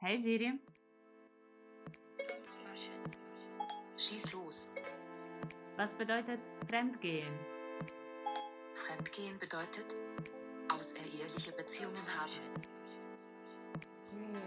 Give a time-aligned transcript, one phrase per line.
[0.00, 0.52] Hey Siri.
[3.96, 4.72] Schieß los.
[5.76, 7.32] Was bedeutet Fremdgehen?
[8.74, 9.96] Fremdgehen bedeutet
[10.68, 12.30] außereheliche Beziehungen haben.
[14.12, 14.38] Okay,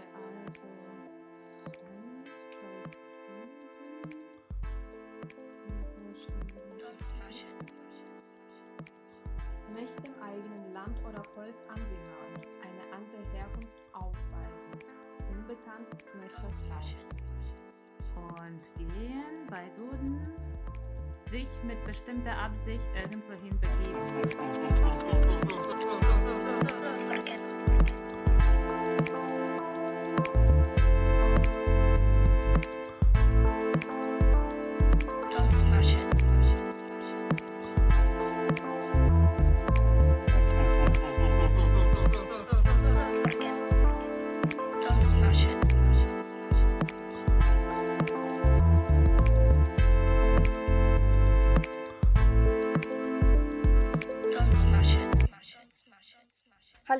[7.26, 7.46] also.
[9.74, 11.91] Nicht dem eigenen Land oder Volk angehören,
[15.62, 15.88] unbekannt,
[16.20, 16.96] nicht vertraut.
[18.16, 20.18] Und gehen bei Duden
[21.30, 24.02] sich mit bestimmter Absicht irgendwohin begeben.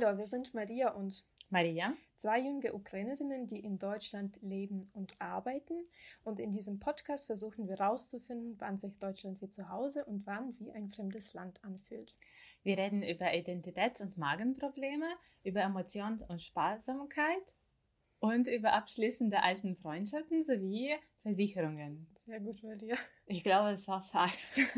[0.03, 1.95] Hallo, wir sind Maria und Maria?
[2.17, 5.85] zwei junge Ukrainerinnen, die in Deutschland leben und arbeiten.
[6.25, 10.59] Und in diesem Podcast versuchen wir herauszufinden, wann sich Deutschland wie zu Hause und wann
[10.59, 12.17] wie ein fremdes Land anfühlt.
[12.65, 15.07] Wir reden über Identitäts- und Magenprobleme,
[15.45, 17.53] über Emotionen und Sparsamkeit
[18.19, 22.09] und über abschließende alten Freundschaften sowie Versicherungen.
[22.25, 22.97] Sehr gut, Maria.
[23.27, 24.59] Ich glaube, es war fast.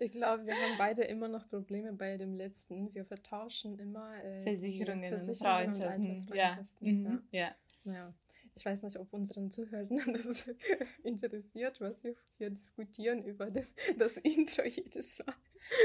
[0.00, 2.94] Ich glaube, wir haben beide immer noch Probleme bei dem letzten.
[2.94, 6.36] Wir vertauschen immer äh, Versicherungen, und Versicherungen und alte Freundschaften.
[6.36, 6.48] Ja.
[6.48, 7.02] Freundschaften.
[7.02, 7.22] Mhm.
[7.32, 7.56] ja.
[7.84, 7.92] Ja.
[7.92, 8.14] ja.
[8.54, 10.48] Ich weiß nicht, ob unseren Zuhörern das
[11.02, 15.34] interessiert, was wir hier diskutieren über das, das Intro jedes Mal.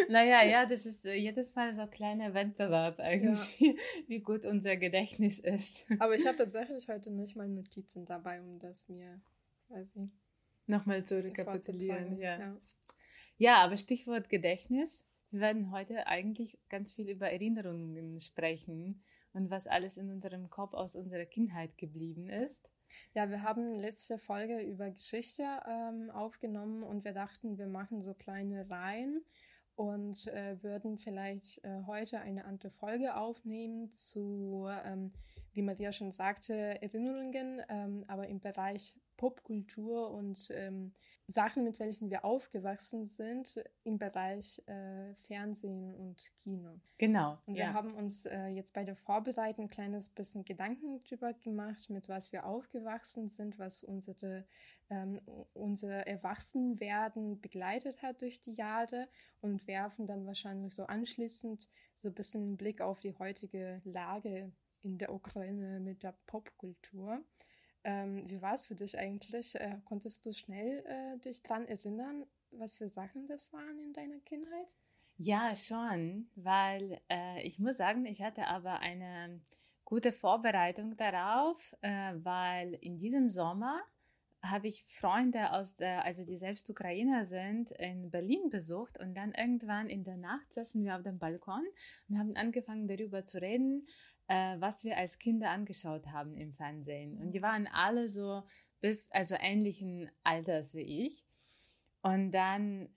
[0.09, 3.59] Naja, ja, das ist äh, jedes Mal so ein kleiner Wettbewerb eigentlich,
[4.07, 5.85] wie gut unser Gedächtnis ist.
[5.99, 9.21] Aber ich habe tatsächlich heute nicht mal Notizen dabei, um das mir
[9.67, 10.09] quasi
[10.67, 12.17] Nochmal zu rekapitulieren.
[12.17, 12.39] Ja.
[12.39, 12.57] Ja.
[13.37, 15.05] ja, aber Stichwort Gedächtnis.
[15.31, 19.03] Wir werden heute eigentlich ganz viel über Erinnerungen sprechen
[19.33, 22.69] und was alles in unserem Kopf aus unserer Kindheit geblieben ist.
[23.13, 28.13] ja, wir haben letzte Folge über Geschichte ähm, aufgenommen und wir dachten, wir machen so
[28.13, 29.23] kleine Reihen
[29.75, 35.11] und äh, würden vielleicht äh, heute eine andere Folge aufnehmen zu, ähm,
[35.53, 40.91] wie Maria schon sagte, Erinnerungen, ähm, aber im Bereich Popkultur und ähm,
[41.27, 46.79] Sachen, mit welchen wir aufgewachsen sind, im Bereich äh, Fernsehen und Kino.
[46.97, 47.37] Genau.
[47.45, 47.67] Und ja.
[47.67, 52.09] wir haben uns äh, jetzt bei der Vorbereitung ein kleines bisschen Gedanken drüber gemacht, mit
[52.09, 54.45] was wir aufgewachsen sind, was unsere,
[54.89, 55.19] ähm,
[55.53, 59.07] unser Erwachsenwerden begleitet hat durch die Jahre
[59.41, 61.69] und werfen dann wahrscheinlich so anschließend
[62.01, 64.51] so ein bisschen einen Blick auf die heutige Lage
[64.83, 67.21] in der Ukraine mit der Popkultur.
[67.83, 69.55] Ähm, wie war es für dich eigentlich?
[69.55, 74.19] Äh, konntest du schnell äh, dich dran erinnern, was für Sachen das waren in deiner
[74.19, 74.67] Kindheit?
[75.17, 79.39] Ja, schon, weil äh, ich muss sagen, ich hatte aber eine
[79.85, 83.81] gute Vorbereitung darauf, äh, weil in diesem Sommer
[84.41, 89.33] habe ich Freunde aus der, also die selbst Ukrainer sind, in Berlin besucht und dann
[89.33, 91.63] irgendwann in der Nacht saßen wir auf dem Balkon
[92.09, 93.87] und haben angefangen darüber zu reden,
[94.33, 97.17] äh, was wir als Kinder angeschaut haben im Fernsehen.
[97.19, 98.43] Und die waren alle so
[98.81, 101.25] bis, also ähnlichen Alters wie ich.
[102.01, 102.89] Und dann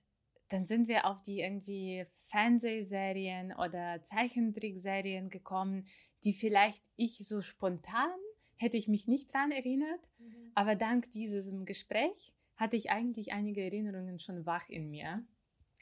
[0.48, 5.86] dann sind wir auf die irgendwie Fernsehserien oder Zeichentrickserien gekommen,
[6.22, 8.14] die vielleicht ich so spontan
[8.56, 10.52] hätte ich mich nicht dran erinnert, Mhm.
[10.54, 15.24] aber dank diesem Gespräch hatte ich eigentlich einige Erinnerungen schon wach in mir.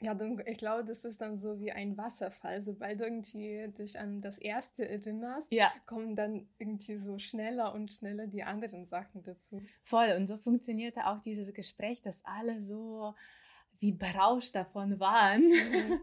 [0.01, 2.61] Ja, dann, ich glaube, das ist dann so wie ein Wasserfall.
[2.61, 7.93] Sobald du irgendwie dich an das Erste erinnerst, Ja, kommen dann irgendwie so schneller und
[7.93, 9.61] schneller die anderen Sachen dazu.
[9.83, 10.11] voll.
[10.17, 13.15] Und so funktionierte auch dieses Gespräch, dass alle so
[13.79, 15.49] wie berauscht davon waren,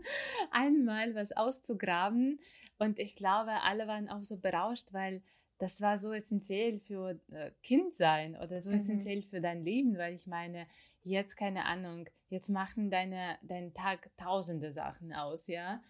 [0.50, 2.38] einmal was auszugraben.
[2.78, 5.22] Und ich glaube, alle waren auch so berauscht, weil
[5.62, 8.76] das war so essentiell für äh, Kindsein oder so Mhm.
[8.78, 10.66] essentiell für dein Leben, weil ich meine,
[11.02, 15.80] jetzt keine Ahnung, jetzt machen deine, deinen Tag tausende Sachen aus, ja.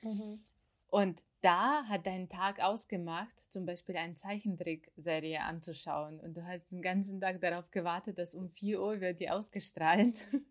[0.89, 6.21] Und da hat dein Tag ausgemacht, zum Beispiel eine Zeichentrickserie anzuschauen.
[6.21, 10.21] Und du hast den ganzen Tag darauf gewartet, dass um 4 Uhr wird die ausgestrahlt.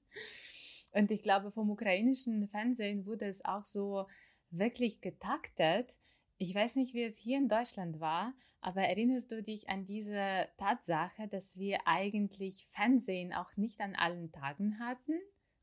[0.93, 4.07] Und ich glaube, vom ukrainischen Fernsehen wurde es auch so
[4.49, 5.95] wirklich getaktet.
[6.41, 10.47] Ich weiß nicht, wie es hier in Deutschland war, aber erinnerst du dich an diese
[10.57, 15.13] Tatsache, dass wir eigentlich Fernsehen auch nicht an allen Tagen hatten,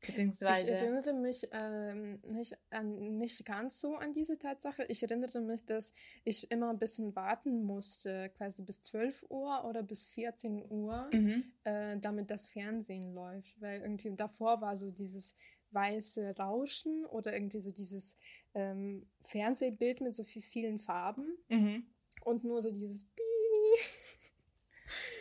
[0.07, 0.73] Beziehungsweise.
[0.73, 4.85] Ich erinnere mich ähm, nicht, an, nicht ganz so an diese Tatsache.
[4.85, 5.93] Ich erinnere mich, dass
[6.23, 11.43] ich immer ein bisschen warten musste, quasi bis 12 Uhr oder bis 14 Uhr, Mhm.
[11.65, 13.59] äh, damit das Fernsehen läuft.
[13.59, 15.35] Weil irgendwie davor war so dieses
[15.71, 18.15] weiße Rauschen oder irgendwie so dieses
[18.53, 21.85] ähm, Fernsehbild mit so viel, vielen Farben Mhm.
[22.25, 23.25] und nur so dieses Piep.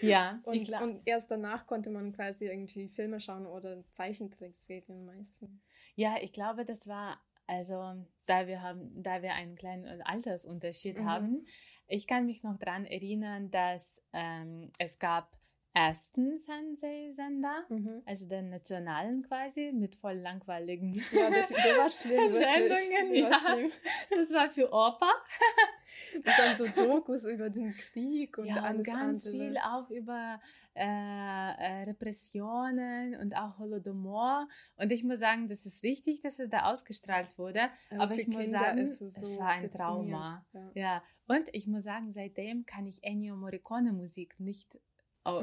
[0.01, 5.51] Ja, Und, glaub- und erst danach konnte man quasi irgendwie Filme schauen oder Zeichentrickserien meistens.
[5.95, 11.05] Ja, ich glaube, das war, also da wir haben, da wir einen kleinen Altersunterschied Mhm.
[11.05, 11.47] haben,
[11.87, 15.38] ich kann mich noch daran erinnern, dass ähm, es gab
[15.75, 18.03] ersten Fernsehsender, Mhm.
[18.05, 22.81] also den nationalen quasi, mit voll langweiligen Ja, das, der war schlimm, wirklich.
[22.81, 23.13] Sendungen.
[23.13, 23.39] Der war Ja.
[23.55, 23.71] schlimm.
[24.11, 25.11] Das war für Opa.
[26.25, 29.45] Das waren so Dokus über den Krieg und ja, und alles ganz andere.
[29.47, 30.41] viel auch über
[30.75, 34.49] äh, äh, Repressionen und auch Holodomor.
[34.77, 37.69] Und ich muss sagen, das ist wichtig, dass es da ausgestrahlt wurde.
[37.91, 39.69] aber für ich muss Kinder sagen, es so war ein.
[39.69, 40.47] Trauma.
[40.53, 40.71] Ja.
[40.75, 44.79] Ja, und ich muss sagen, seitdem kann ich Ennio Morricone Musik nicht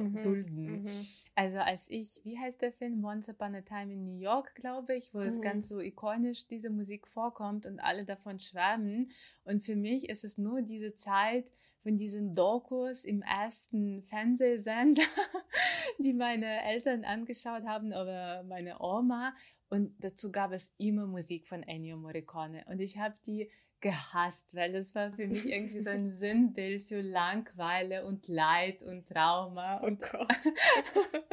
[0.02, 0.84] Mhm, dulden.
[0.84, 1.08] mhm.
[1.36, 3.04] Also als ich, wie heißt der Film?
[3.04, 5.42] Once Upon a Time in New York, glaube ich, wo es Mhm.
[5.42, 9.12] ganz so ikonisch diese Musik vorkommt und alle davon schwärmen.
[9.44, 11.52] Und für mich ist es nur diese Zeit
[11.84, 15.04] von diesen Dokus im ersten Fernsehsender,
[16.00, 19.34] die meine Eltern angeschaut haben oder meine Oma.
[19.70, 22.64] Und dazu gab es immer Musik von Ennio Morricone.
[22.70, 23.50] Und ich habe die
[23.82, 29.08] gehasst, weil das war für mich irgendwie so ein Sinnbild für Langweile und Leid und
[29.08, 29.82] Trauma.
[29.82, 30.28] Oh Und Gott.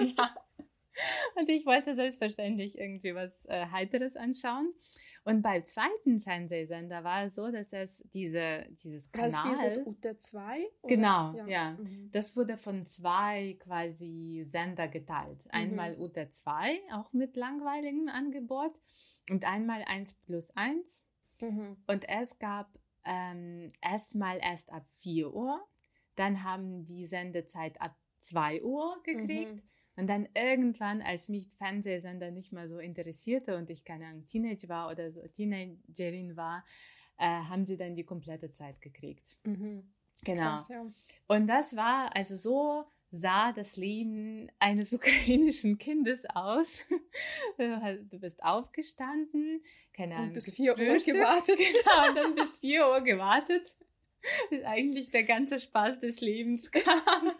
[0.16, 0.34] ja.
[1.36, 4.74] Und ich wollte selbstverständlich irgendwie was äh, Heiteres anschauen.
[5.24, 10.34] Und beim zweiten Fernsehsender war es so, dass es diese, dieses Kanal, dieses UT2?
[10.34, 10.94] oder?
[10.94, 11.72] Genau, ja.
[11.72, 12.10] Mhm.
[12.10, 15.44] das wurde von zwei quasi Sender geteilt.
[15.50, 18.80] Einmal UT2, auch mit langweiligem Angebot,
[19.30, 21.04] und einmal 1 plus 1.
[21.42, 21.76] Mhm.
[21.86, 25.62] Und es gab ähm, erstmal erst ab 4 Uhr,
[26.14, 29.56] dann haben die Sendezeit ab 2 Uhr gekriegt.
[29.56, 29.62] Mhm.
[29.94, 34.68] Und dann irgendwann, als mich Fernsehsender nicht mehr so interessierte und ich keine Ahnung, Teenage
[34.68, 36.64] war oder so Teenagerin war,
[37.18, 39.36] äh, haben sie dann die komplette Zeit gekriegt.
[39.44, 39.92] Mhm.
[40.24, 40.42] Genau.
[40.42, 40.86] Krass, ja.
[41.28, 46.82] Und das war, also so sah das Leben eines ukrainischen Kindes aus.
[47.58, 49.62] Du hast- Du bist aufgestanden,
[49.92, 51.58] keine Ahnung, Und bis 4 Uhr gewartet.
[51.84, 53.74] Genau, und dann bis 4 Uhr gewartet,
[54.50, 57.32] bis eigentlich der ganze Spaß des Lebens kam.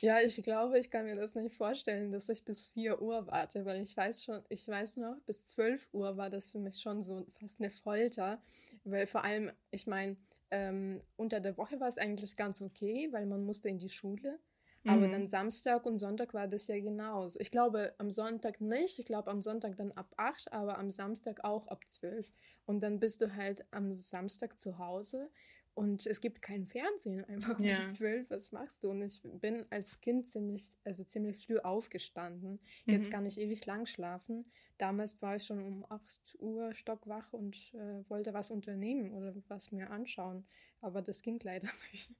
[0.00, 3.64] Ja, ich glaube, ich kann mir das nicht vorstellen, dass ich bis 4 Uhr warte,
[3.64, 7.02] weil ich weiß schon, ich weiß noch, bis 12 Uhr war das für mich schon
[7.04, 8.42] so fast eine Folter,
[8.84, 10.16] weil vor allem, ich meine,
[10.54, 14.38] ähm, unter der Woche war es eigentlich ganz okay, weil man musste in die Schule,
[14.86, 15.12] aber Mhm.
[15.12, 17.40] dann Samstag und Sonntag war das ja genauso.
[17.40, 21.42] Ich glaube, am Sonntag nicht, ich glaube am Sonntag dann ab 8, aber am Samstag
[21.44, 22.32] auch ab 12
[22.66, 25.28] und dann bist du halt am Samstag zu Hause
[25.74, 27.66] und es gibt kein Fernsehen einfach Ja.
[27.76, 28.30] bis zwölf.
[28.30, 28.90] Was machst du?
[28.90, 32.60] Und ich bin als Kind ziemlich, also ziemlich früh aufgestanden.
[32.86, 33.12] Jetzt Mhm.
[33.12, 34.44] kann ich ewig lang schlafen.
[34.78, 39.72] Damals war ich schon um 8 Uhr stockwach und äh, wollte was unternehmen oder was
[39.72, 40.46] mir anschauen.
[40.80, 42.12] Aber das ging leider nicht.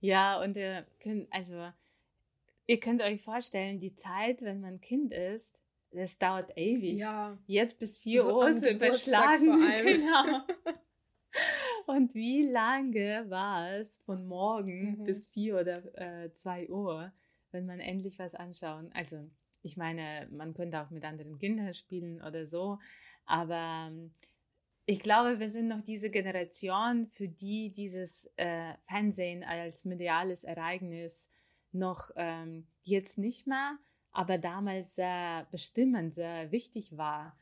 [0.00, 1.70] Ja, und ihr könnt, also,
[2.66, 5.60] ihr könnt euch vorstellen, die Zeit, wenn man Kind ist,
[5.92, 6.98] das dauert ewig.
[6.98, 7.38] Ja.
[7.46, 9.58] Jetzt bis 4 So Uhr zu überschlagen.
[9.58, 9.86] vor allem.
[9.86, 10.42] Genau.
[11.86, 15.04] Und wie lange war es von morgen Mhm.
[15.04, 17.12] bis 4 oder äh, 2 Uhr,
[17.52, 18.90] wenn man endlich was anschauen?
[18.92, 19.30] Also,
[19.62, 22.78] ich meine, man könnte auch mit anderen Kindern spielen oder so,
[23.24, 24.14] aber ähm,
[24.84, 31.28] ich glaube, wir sind noch diese Generation, für die dieses äh, Fernsehen als mediales Ereignis
[31.72, 33.78] noch ähm, jetzt nicht mehr,
[34.12, 37.36] aber damals sehr bestimmend, sehr wichtig war.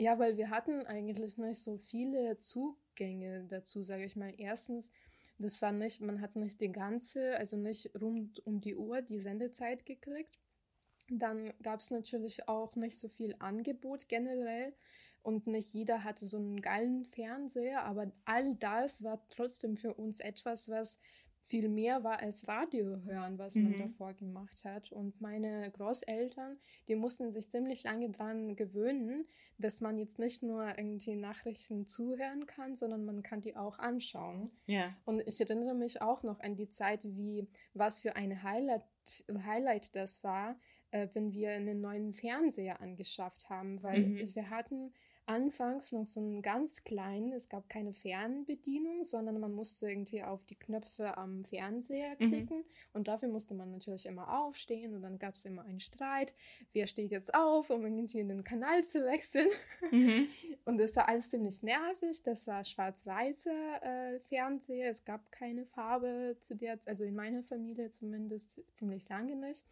[0.00, 4.32] Ja, weil wir hatten eigentlich nicht so viele Zugänge dazu, sage ich mal.
[4.38, 4.92] Erstens,
[5.38, 9.18] das war nicht, man hat nicht die ganze, also nicht rund um die Uhr die
[9.18, 10.38] Sendezeit gekriegt.
[11.10, 14.72] Dann gab es natürlich auch nicht so viel Angebot generell
[15.22, 20.20] und nicht jeder hatte so einen geilen Fernseher, aber all das war trotzdem für uns
[20.20, 20.98] etwas, was
[21.48, 23.78] viel mehr war als Radio hören, was man Mhm.
[23.78, 24.92] davor gemacht hat.
[24.92, 29.26] Und meine Großeltern, die mussten sich ziemlich lange dran gewöhnen,
[29.58, 34.50] dass man jetzt nicht nur irgendwie Nachrichten zuhören kann, sondern man kann die auch anschauen.
[34.66, 34.94] Ja.
[35.04, 38.84] Und ich erinnere mich auch noch an die Zeit, wie was für ein Highlight,
[39.44, 40.56] Highlight das war,
[40.90, 44.34] äh, wenn wir einen neuen Fernseher angeschafft haben, weil Mhm.
[44.34, 44.92] wir hatten
[45.28, 50.44] anfangs noch so einen ganz kleinen, es gab keine Fernbedienung, sondern man musste irgendwie auf
[50.46, 52.28] die Knöpfe am Fernseher Mhm.
[52.28, 56.34] klicken und dafür musste man natürlich immer aufstehen und dann gab es immer einen Streit,
[56.72, 59.48] wer steht jetzt auf, um irgendwie in den Kanal zu wechseln.
[59.90, 60.26] Mhm.
[60.64, 62.22] Und das war alles ziemlich nervig.
[62.22, 64.90] Das war schwarz-weiße äh, Fernseher.
[64.90, 69.64] Es gab keine Farbe zu der, also in meiner Familie zumindest ziemlich lange nicht.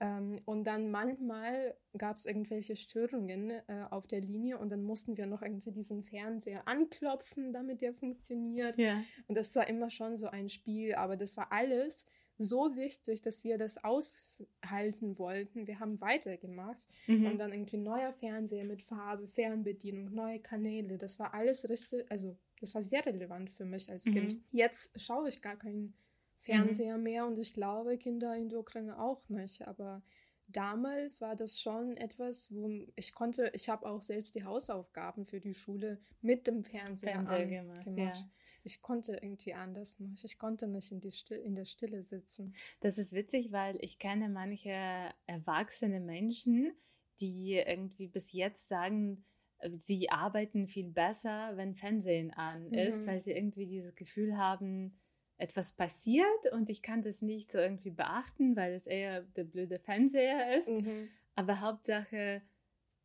[0.00, 5.16] Ähm, und dann manchmal gab es irgendwelche Störungen äh, auf der Linie und dann mussten
[5.16, 8.76] wir noch irgendwie diesen Fernseher anklopfen, damit der funktioniert.
[8.78, 9.02] Ja.
[9.28, 13.44] Und das war immer schon so ein Spiel, aber das war alles so wichtig, dass
[13.44, 15.66] wir das aushalten wollten.
[15.66, 17.26] Wir haben weitergemacht Mhm.
[17.26, 20.98] und dann irgendwie neuer Fernseher mit Farbe, Fernbedienung, neue Kanäle.
[20.98, 24.12] Das war alles richtig, also das war sehr relevant für mich als Mhm.
[24.12, 24.42] Kind.
[24.50, 25.94] Jetzt schaue ich gar keinen
[26.44, 30.02] Fernseher mehr und ich glaube Kinder in der Ukraine auch nicht, aber
[30.46, 35.40] damals war das schon etwas, wo ich konnte, ich habe auch selbst die Hausaufgaben für
[35.40, 38.16] die Schule mit dem Fernseher, Fernseher gemacht, gemacht.
[38.18, 38.30] ja.
[38.66, 40.24] Ich konnte irgendwie anders nicht.
[40.24, 42.54] Ich konnte nicht in, die Still in der Stille sitzen.
[42.80, 44.72] Das ist witzig, weil ich kenne manche
[45.26, 46.72] erwachsene Menschen,
[47.20, 49.24] die irgendwie bis jetzt sagen,
[49.58, 53.06] äh, sie arbeiten viel besser, wenn Fernsehen an ist, Mhm.
[53.10, 54.98] weil sie irgendwie dieses Gefühl haben,
[55.36, 59.78] etwas passiert und ich kann das nicht so irgendwie beachten, weil es eher der blöde
[59.78, 60.68] Fernseher ist.
[60.68, 61.08] Mhm.
[61.34, 62.42] Aber Hauptsache,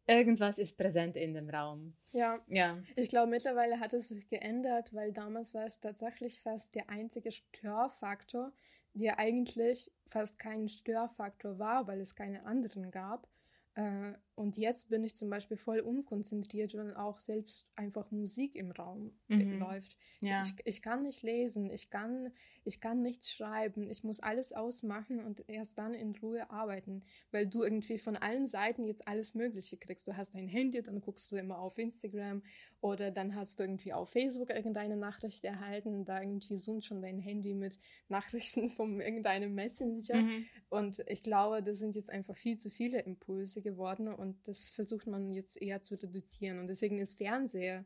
[0.05, 1.95] irgendwas ist präsent in dem Raum.
[2.11, 2.77] Ja, Ja.
[2.95, 7.31] Ich glaube, mittlerweile hat es sich geändert, weil damals war es tatsächlich fast der einzige
[7.31, 8.51] Störfaktor,
[8.93, 13.27] der eigentlich fast kein Störfaktor war, weil es keine anderen gab.
[13.75, 18.71] Äh, Und jetzt bin ich zum Beispiel voll unkonzentriert, wenn auch selbst einfach Musik im
[18.71, 19.59] Raum äh, Mhm.
[19.59, 19.97] läuft.
[20.21, 20.41] Ja.
[20.45, 22.31] Ich, ich kann nicht lesen, ich kann,
[22.63, 27.47] ich kann nichts schreiben, ich muss alles ausmachen und erst dann in Ruhe arbeiten, weil
[27.47, 30.07] du irgendwie von allen Seiten jetzt alles Mögliche kriegst.
[30.07, 32.41] Du hast dein Handy, dann guckst du immer auf Instagram
[32.79, 37.19] oder dann hast du irgendwie auf Facebook irgendeine Nachricht erhalten, da irgendwie zoomt schon dein
[37.19, 37.77] Handy mit
[38.07, 40.21] Nachrichten von irgendeinem Messenger.
[40.21, 40.45] Mhm.
[40.69, 45.07] Und ich glaube, das sind jetzt einfach viel zu viele Impulse geworden und das versucht
[45.07, 46.59] man jetzt eher zu reduzieren.
[46.59, 47.85] Und deswegen ist Fernseher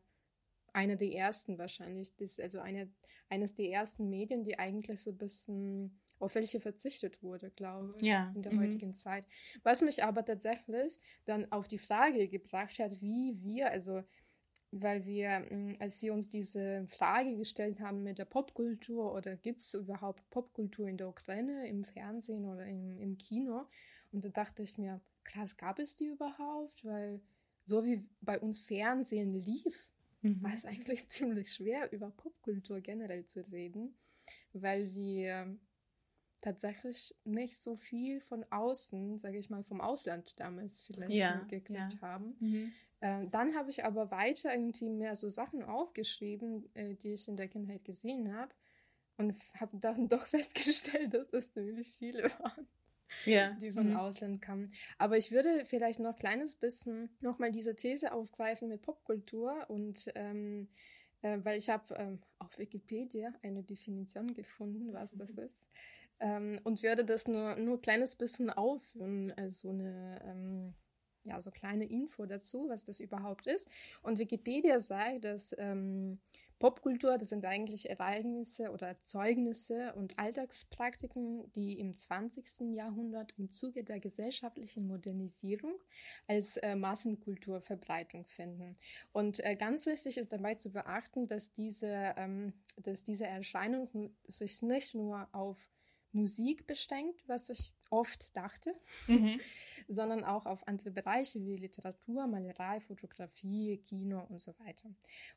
[0.74, 2.92] einer der ersten wahrscheinlich, das, also eine,
[3.30, 8.04] eines der ersten Medien, die eigentlich so ein bisschen auf welche verzichtet wurde, glaube ich,
[8.04, 8.62] Ja, in der mhm.
[8.62, 9.26] heutigen Zeit.
[9.62, 14.04] Was mich aber tatsächlich dann auf die Frage gebracht hat, wie wir, also
[14.72, 19.62] weil wir, mh, als wir uns diese Frage gestellt haben mit der Popkultur oder gibt
[19.62, 23.68] es überhaupt Popkultur in der Ukraine, im Fernsehen oder im, im Kino?
[24.12, 26.84] Und da dachte ich mir, krass, gab es die überhaupt?
[26.86, 27.22] Weil
[27.66, 29.90] so wie bei uns Fernsehen lief,
[30.24, 30.44] Mhm.
[30.44, 33.96] war es eigentlich ziemlich schwer, über Popkultur generell zu reden,
[34.54, 35.58] weil wir
[36.42, 41.98] tatsächlich nicht so viel von außen, sage ich mal, vom Ausland damals vielleicht Ja, mitgekriegt
[41.98, 42.02] ja.
[42.02, 42.36] haben.
[42.40, 42.74] Mhm.
[43.00, 47.38] Äh, dann habe ich aber weiter irgendwie mehr so Sachen aufgeschrieben, äh, die ich in
[47.38, 48.54] der Kindheit gesehen habe
[49.18, 52.68] und habe dann doch festgestellt, dass das ziemlich viele waren
[53.26, 53.52] Ja.
[53.62, 53.96] die von Mhm.
[53.96, 54.74] Ausland kamen.
[54.98, 60.12] Aber ich würde vielleicht noch ein kleines bisschen nochmal diese These aufgreifen mit Popkultur und
[60.16, 60.70] ähm,
[61.22, 65.70] äh, weil ich habe ähm, auf Wikipedia eine Definition gefunden, was das ist.
[66.20, 70.74] Ähm, und würde das nur nur ein kleines bisschen aufführen, also eine ähm,
[71.24, 73.70] ja, so kleine Info dazu, was das überhaupt ist.
[74.02, 76.20] Und Wikipedia sagt, dass ähm,
[76.64, 82.74] Popkultur, das sind eigentlich Ereignisse oder Erzeugnisse und Alltagspraktiken, die im 20.
[82.74, 85.74] Jahrhundert im Zuge der gesellschaftlichen Modernisierung
[86.26, 88.78] als äh, Massenkultur Verbreitung finden.
[89.12, 94.62] Und äh, ganz wichtig ist dabei zu beachten, dass diese, ähm, dass diese Erscheinung sich
[94.62, 95.68] nicht nur auf
[96.14, 98.74] Musik beschränkt, was ich oft dachte,
[99.08, 99.40] Mhm.
[99.88, 104.90] sondern auch auf andere Bereiche wie Literatur, Malerei, Fotografie, Kino und so weiter.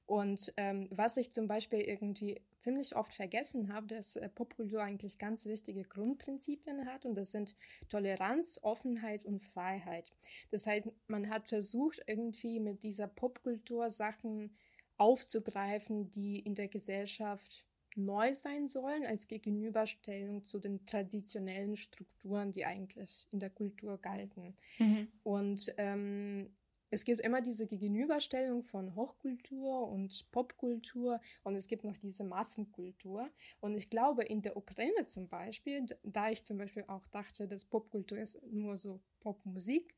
[0.07, 5.19] Und ähm, was ich zum Beispiel irgendwie ziemlich oft vergessen habe, dass äh, Popkultur eigentlich
[5.19, 7.57] ganz wichtige Grundprinzipien hat und das sind
[7.89, 10.13] Toleranz, Offenheit und Freiheit.
[10.51, 14.57] Das heißt, man hat versucht, irgendwie mit dieser Popkultur Sachen
[14.97, 17.65] aufzugreifen, die in der Gesellschaft
[17.97, 24.57] neu sein sollen als Gegenüberstellung zu den traditionellen Strukturen, die eigentlich in der Kultur galten.
[24.79, 25.09] Mhm.
[25.23, 26.51] Und ähm,
[26.91, 33.29] es gibt immer diese Gegenüberstellung von Hochkultur und Popkultur und es gibt noch diese Massenkultur.
[33.61, 37.65] Und ich glaube, in der Ukraine zum Beispiel, da ich zum Beispiel auch dachte, dass
[37.65, 39.95] Popkultur ist nur so Popmusik,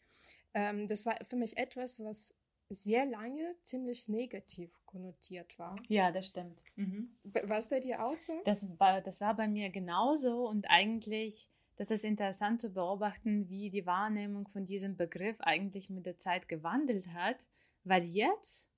[0.55, 2.35] ähm, das war für mich etwas, was
[2.71, 5.75] sehr lange ziemlich negativ konnotiert war.
[5.89, 6.61] Ja, das stimmt.
[6.77, 7.17] Mhm.
[7.25, 8.41] War es bei dir auch so?
[8.45, 13.71] Das war, das war bei mir genauso und eigentlich, das ist interessant zu beobachten, wie
[13.71, 17.47] die Wahrnehmung von diesem Begriff eigentlich mit der Zeit gewandelt hat,
[17.85, 18.69] weil jetzt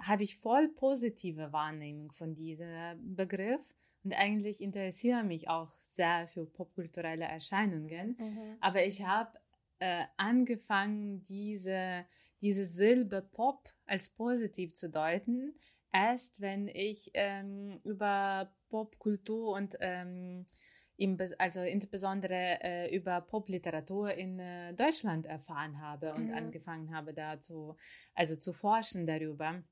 [0.00, 3.60] habe ich voll positive Wahrnehmung von diesem Begriff
[4.02, 8.16] und eigentlich interessiere mich auch sehr für popkulturelle Erscheinungen.
[8.18, 8.56] Mhm.
[8.60, 9.38] Aber ich habe
[9.78, 12.06] äh, angefangen, diese,
[12.40, 15.54] diese Silbe Pop als positiv zu deuten,
[15.92, 20.46] erst wenn ich ähm, über Popkultur und ähm,
[21.38, 26.34] also insbesondere äh, über Popliteratur in äh, Deutschland erfahren habe und mhm.
[26.34, 27.76] angefangen habe, da zu,
[28.14, 29.62] also zu forschen darüber.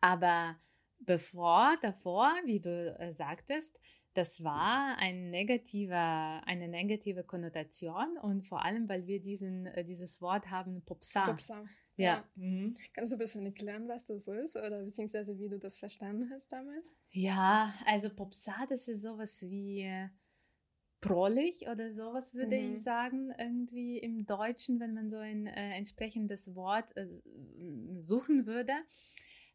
[0.00, 0.56] Aber
[0.98, 3.78] bevor, davor, wie du äh, sagtest,
[4.14, 10.20] das war ein negativer, eine negative Konnotation und vor allem, weil wir diesen, äh, dieses
[10.20, 11.26] Wort haben, Popsa.
[11.26, 11.64] Popsa.
[11.96, 12.04] Ja.
[12.04, 12.24] ja.
[12.36, 12.74] Mhm.
[12.94, 16.52] Kannst du ein bisschen erklären, was das ist oder beziehungsweise wie du das verstanden hast
[16.52, 16.94] damals?
[17.10, 20.08] Ja, also Popsa, das ist sowas wie
[21.02, 22.72] prollig oder sowas, würde mhm.
[22.72, 27.06] ich sagen, irgendwie im Deutschen, wenn man so ein äh, entsprechendes Wort äh,
[27.96, 28.72] suchen würde.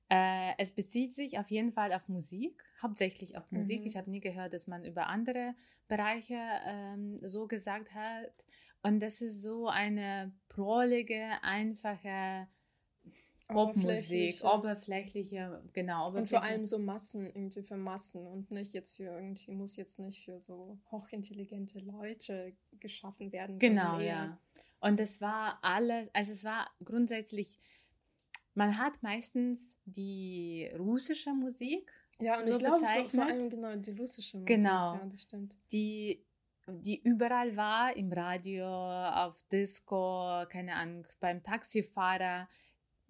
[0.10, 3.82] Äh, es bezieht sich auf jeden Fall auf Musik, hauptsächlich auf Musik.
[3.82, 3.88] Mhm.
[3.88, 5.56] Ich habe nie gehört, dass man über andere
[5.88, 8.46] Bereiche ähm, so gesagt hat.
[8.84, 12.48] Und das ist so eine prollige, einfache
[13.48, 16.07] Popmusik, oberflächliche, genau.
[16.07, 16.17] Oberflächliche.
[16.19, 20.00] Und vor allem so Massen, irgendwie für Massen und nicht jetzt für irgendwie, muss jetzt
[20.00, 23.57] nicht für so hochintelligente Leute geschaffen werden.
[23.60, 24.38] Genau, ja.
[24.79, 27.57] Und es war alles, also es war grundsätzlich
[28.57, 31.93] man hat meistens die russische Musik.
[32.19, 33.12] Ja, und so ich glaube bezeichnet.
[33.12, 34.48] vor allem genau die russische Musik.
[34.48, 34.96] Genau.
[34.96, 35.53] Ja, das stimmt.
[35.72, 36.25] Die,
[36.67, 42.50] die überall war, im Radio, auf Disco, keine Ahnung, beim Taxifahrer,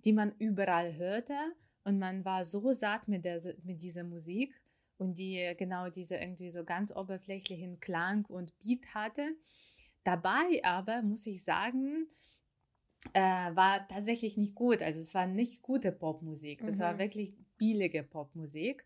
[0.05, 1.35] die man überall hörte.
[1.83, 4.53] Und man war so satt mit, der, mit dieser Musik
[4.97, 9.35] und die genau diese irgendwie so ganz oberflächlichen Klang und Beat hatte.
[10.03, 12.07] Dabei aber muss ich sagen,
[13.13, 13.19] äh,
[13.55, 14.81] war tatsächlich nicht gut.
[14.81, 16.61] Also es war nicht gute Popmusik.
[16.65, 16.81] Das mhm.
[16.81, 18.83] war wirklich billige Popmusik.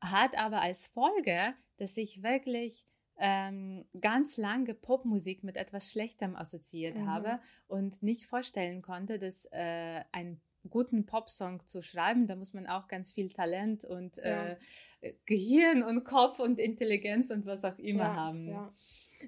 [0.00, 2.84] Hat aber als Folge, dass ich wirklich
[3.20, 7.06] ähm, ganz lange Popmusik mit etwas Schlechtem assoziiert mhm.
[7.06, 12.66] habe und nicht vorstellen konnte, dass äh, einen guten Popsong zu schreiben, da muss man
[12.66, 14.56] auch ganz viel Talent und ja.
[15.00, 18.48] äh, Gehirn und Kopf und Intelligenz und was auch immer ja, haben.
[18.48, 18.74] Ja.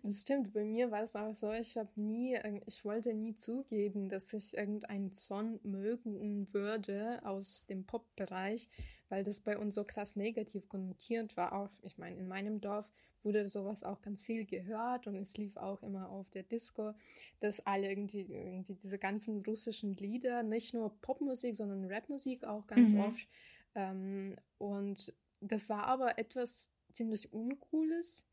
[0.03, 4.09] Das stimmt, bei mir war es auch so, ich habe nie, ich wollte nie zugeben,
[4.09, 8.69] dass ich irgendeinen Song mögen würde aus dem Pop-Bereich,
[9.13, 11.53] weil das bei uns so krass negativ konnotiert war.
[11.53, 12.91] Auch, ich meine, in meinem Dorf
[13.23, 16.95] wurde sowas auch ganz viel gehört und es lief auch immer auf der Disco,
[17.39, 22.95] dass alle irgendwie, irgendwie diese ganzen russischen Lieder, nicht nur Popmusik, sondern Rapmusik auch ganz
[22.95, 23.01] mhm.
[23.01, 23.29] oft.
[23.75, 28.25] Ähm, und das war aber etwas ziemlich Uncooles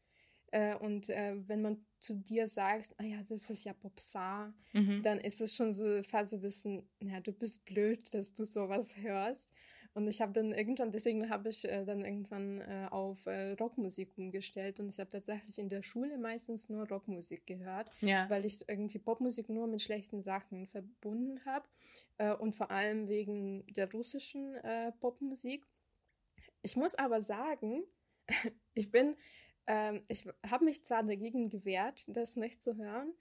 [0.52, 5.04] äh, und äh, wenn man zu dir sagt, ah ja, das ist ja Popsar, mhm.
[5.04, 8.96] dann ist es schon so fast ein bisschen, ja, du bist blöd, dass du sowas
[8.96, 9.52] hörst.
[9.94, 14.18] Und ich habe dann irgendwann, deswegen habe ich äh, dann irgendwann äh, auf äh, Rockmusik
[14.18, 18.30] umgestellt und ich habe tatsächlich in der Schule meistens nur Rockmusik gehört, ja.
[18.30, 21.68] weil ich irgendwie Popmusik nur mit schlechten Sachen verbunden habe
[22.18, 25.66] äh, und vor allem wegen der russischen äh, Popmusik.
[26.62, 27.84] Ich muss aber sagen,
[28.76, 29.16] ich bin
[29.70, 33.14] ähm, ich habe mich zwar dagegen gewehrt, das nicht zu hören,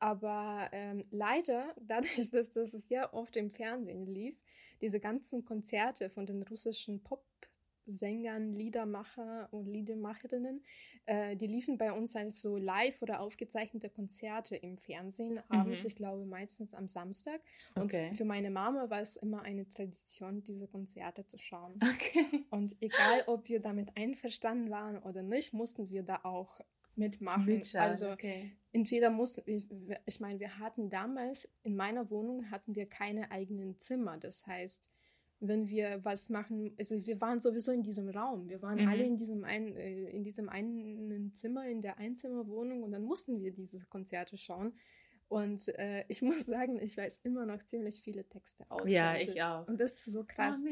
[0.00, 4.36] aber ähm, leider, dadurch, dass das sehr oft im Fernsehen lief,
[4.80, 7.24] diese ganzen Konzerte von den russischen Pop-
[7.90, 10.62] Sängern, Liedermacher und Liedermacherinnen.
[11.06, 15.40] Äh, die liefen bei uns als so live oder aufgezeichnete Konzerte im Fernsehen mhm.
[15.48, 17.40] abends, ich glaube meistens am Samstag.
[17.74, 18.12] Und okay.
[18.12, 21.78] für meine Mama war es immer eine Tradition, diese Konzerte zu schauen.
[22.00, 22.44] Okay.
[22.50, 26.60] Und egal, ob wir damit einverstanden waren oder nicht, mussten wir da auch
[27.00, 27.46] mitmachen.
[27.46, 27.82] Mitschauen.
[27.82, 28.52] Also okay.
[28.72, 29.42] entweder mussten,
[30.06, 34.18] ich meine, wir hatten damals in meiner Wohnung hatten wir keine eigenen Zimmer.
[34.18, 34.88] Das heißt,
[35.40, 38.88] wenn wir was machen, also wir waren sowieso in diesem Raum, wir waren mhm.
[38.88, 43.40] alle in diesem, ein, äh, in diesem einen Zimmer, in der Einzimmerwohnung und dann mussten
[43.40, 44.74] wir diese Konzerte schauen.
[45.28, 48.82] Und äh, ich muss sagen, ich weiß immer noch ziemlich viele Texte aus.
[48.86, 49.66] Ja, ich auch.
[49.66, 50.62] Und das ist so krass.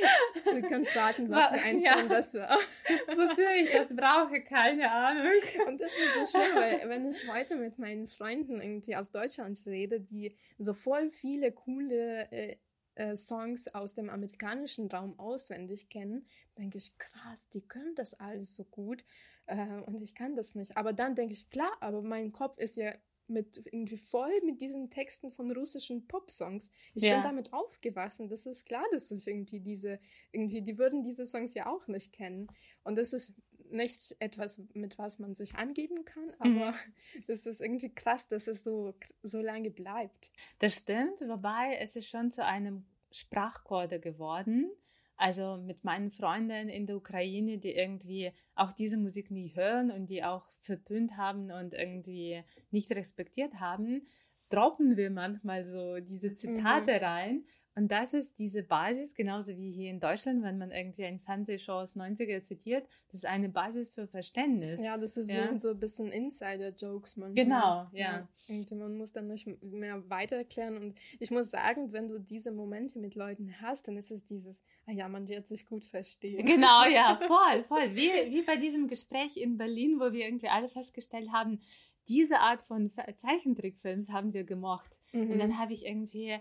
[0.44, 2.58] Du kannst warten, was für ein Song das war.
[3.06, 5.40] Wofür ich das brauche, keine Ahnung.
[5.66, 9.60] Und das ist so schön, weil wenn ich heute mit meinen Freunden irgendwie aus Deutschland
[9.66, 12.56] rede, die so voll viele coole äh,
[12.94, 16.26] äh, Songs aus dem amerikanischen Raum auswendig kennen,
[16.58, 19.04] denke ich, krass, die können das alles so gut
[19.46, 20.76] äh, und ich kann das nicht.
[20.76, 22.92] Aber dann denke ich, klar, aber mein Kopf ist ja
[23.28, 26.70] mit irgendwie voll mit diesen Texten von russischen Popsongs.
[26.94, 27.14] Ich ja.
[27.14, 28.28] bin damit aufgewachsen.
[28.28, 29.98] Das ist klar, dass es irgendwie diese,
[30.32, 32.48] irgendwie, die würden diese Songs ja auch nicht kennen.
[32.84, 33.34] Und das ist,
[33.70, 36.74] nicht etwas, mit was man sich angeben kann, aber mhm.
[37.26, 40.32] das ist irgendwie krass, dass es so, so lange bleibt.
[40.58, 44.70] Das stimmt, wobei es ist schon zu einem Sprachcode geworden.
[45.18, 50.08] Also mit meinen Freunden in der Ukraine, die irgendwie auch diese Musik nie hören und
[50.08, 54.06] die auch verpönt haben und irgendwie nicht respektiert haben,
[54.48, 57.04] droppen wir manchmal so diese Zitate mhm.
[57.04, 57.44] rein
[57.78, 61.74] und das ist diese Basis, genauso wie hier in Deutschland, wenn man irgendwie eine Fernsehshow
[61.74, 64.82] aus 90er zitiert, das ist eine Basis für Verständnis.
[64.82, 65.56] Ja, das ist ja.
[65.60, 67.44] so ein bisschen Insider-Jokes manchmal.
[67.44, 68.28] Genau, ja.
[68.48, 68.76] ja.
[68.76, 70.76] Man muss dann nicht mehr weiter erklären.
[70.76, 74.60] Und ich muss sagen, wenn du diese Momente mit Leuten hast, dann ist es dieses,
[74.86, 76.44] ah ja, man wird sich gut verstehen.
[76.44, 77.94] Genau, ja, voll, voll.
[77.94, 81.60] Wie, wie bei diesem Gespräch in Berlin, wo wir irgendwie alle festgestellt haben,
[82.08, 84.98] diese Art von Zeichentrickfilms haben wir gemocht.
[85.12, 85.30] Mhm.
[85.30, 86.40] Und dann habe ich irgendwie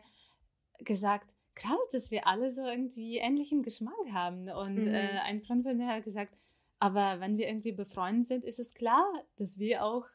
[0.80, 4.50] gesagt, krass, dass wir alle so irgendwie ähnlichen Geschmack haben.
[4.50, 4.94] Und mhm.
[4.94, 6.38] äh, ein Freund von mir hat gesagt,
[6.80, 9.06] aber wenn wir irgendwie befreundet sind, ist es klar,
[9.38, 10.06] dass wir auch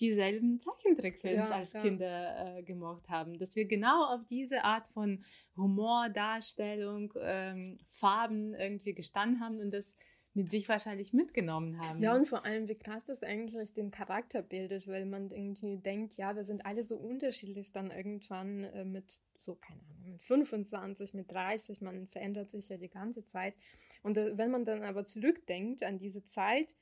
[0.00, 1.80] dieselben Zeichentrickfilms ja, als ja.
[1.80, 3.38] Kinder äh, gemocht haben.
[3.38, 5.24] Dass wir genau auf diese Art von
[5.56, 9.96] Humor, Darstellung, ähm, Farben irgendwie gestanden haben und das
[10.34, 12.02] mit sich wahrscheinlich mitgenommen haben.
[12.02, 16.14] Ja, und vor allem, wie krass das eigentlich den Charakter bildet, weil man irgendwie denkt,
[16.14, 21.14] ja, wir sind alle so unterschiedlich dann irgendwann äh, mit so, keine Ahnung, mit 25,
[21.14, 23.54] mit 30, man verändert sich ja die ganze Zeit.
[24.02, 26.76] Und äh, wenn man dann aber zurückdenkt an diese Zeit,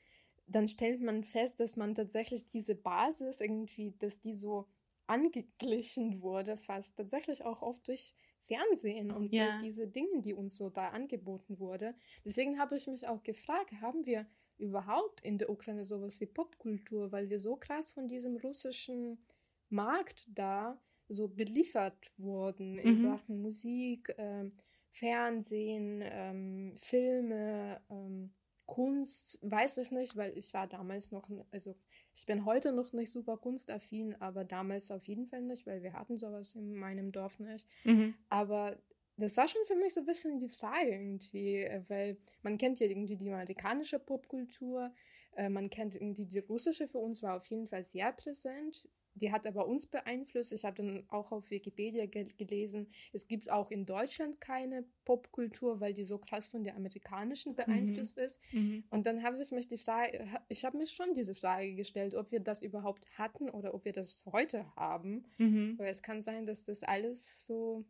[0.47, 4.67] dann stellt man fest, dass man tatsächlich diese Basis irgendwie, dass die so
[5.07, 9.45] angeglichen wurde, fast tatsächlich auch oft durch Fernsehen und ja.
[9.45, 11.95] durch diese Dinge, die uns so da angeboten wurde.
[12.25, 14.27] Deswegen habe ich mich auch gefragt, haben wir
[14.59, 19.25] überhaupt in der Ukraine sowas wie Popkultur, weil wir so krass von diesem russischen
[19.69, 22.99] Markt da so beliefert wurden in mhm.
[22.99, 24.51] Sachen Musik, äh,
[24.93, 28.33] Fernsehen, ähm, Filme, ähm,
[28.67, 31.75] Kunst, weiß ich nicht, weil ich war damals noch, also
[32.15, 35.93] ich bin heute noch nicht super kunstaffin, aber damals auf jeden Fall nicht, weil wir
[35.93, 37.67] hatten sowas in meinem Dorf nicht.
[37.85, 38.15] Mhm.
[38.29, 38.79] Aber
[39.17, 42.79] das war schon für mich so ein bisschen die Frage irgendwie, äh, weil man kennt
[42.79, 44.93] ja irgendwie die amerikanische Popkultur,
[45.37, 48.89] äh, man kennt irgendwie die russische, für uns war auf jeden Fall sehr präsent
[49.21, 50.53] die hat aber uns beeinflusst.
[50.53, 55.81] Ich habe dann auch auf Wikipedia ge gelesen, es gibt auch in Deutschland keine Popkultur,
[55.81, 58.25] weil die so krass von der amerikanischen beeinflusst mhm.
[58.25, 58.41] ist.
[58.53, 58.85] Mhm.
[58.91, 62.33] Und dann habe ich mich die Frage, ich habe mich schon diese Frage gestellt, ob
[62.33, 65.25] wir das überhaupt hatten oder ob wir das heute haben.
[65.39, 65.79] Mhm.
[65.79, 67.85] Weil es kann sein, dass das alles so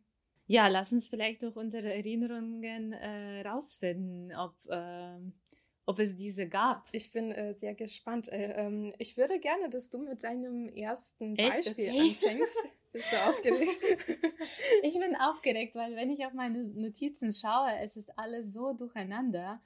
[0.47, 5.17] ja, lass uns vielleicht durch unsere Erinnerungen äh, rausfinden, ob äh,
[5.91, 6.87] ob es diese gab.
[6.93, 8.29] Ich bin äh, sehr gespannt.
[8.29, 11.65] Äh, ähm, ich würde gerne, dass du mit deinem ersten Echt?
[11.65, 11.99] Beispiel okay.
[11.99, 12.57] anfängst.
[12.93, 13.79] Bist du aufgeregt?
[14.83, 19.61] ich bin aufgeregt, weil wenn ich auf meine Notizen schaue, es ist alles so durcheinander.